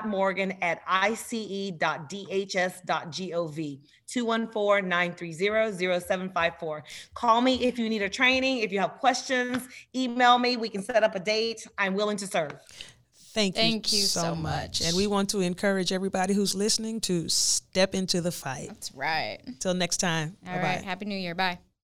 [0.07, 1.81] Morgan at ice.dhs.gov.
[4.09, 6.83] 214-930-0754.
[7.15, 10.83] Call me if you need a training, if you have questions, email me, we can
[10.83, 11.67] set up a date.
[11.79, 12.53] I'm willing to serve.
[13.33, 14.81] Thank, Thank you, you so, so much.
[14.81, 14.83] much.
[14.83, 18.69] And we want to encourage everybody who's listening to step into the fight.
[18.69, 19.39] That's right.
[19.47, 20.37] Until next time.
[20.47, 20.83] All Bye-bye.
[20.85, 21.35] Happy New Year.
[21.37, 21.59] Bye.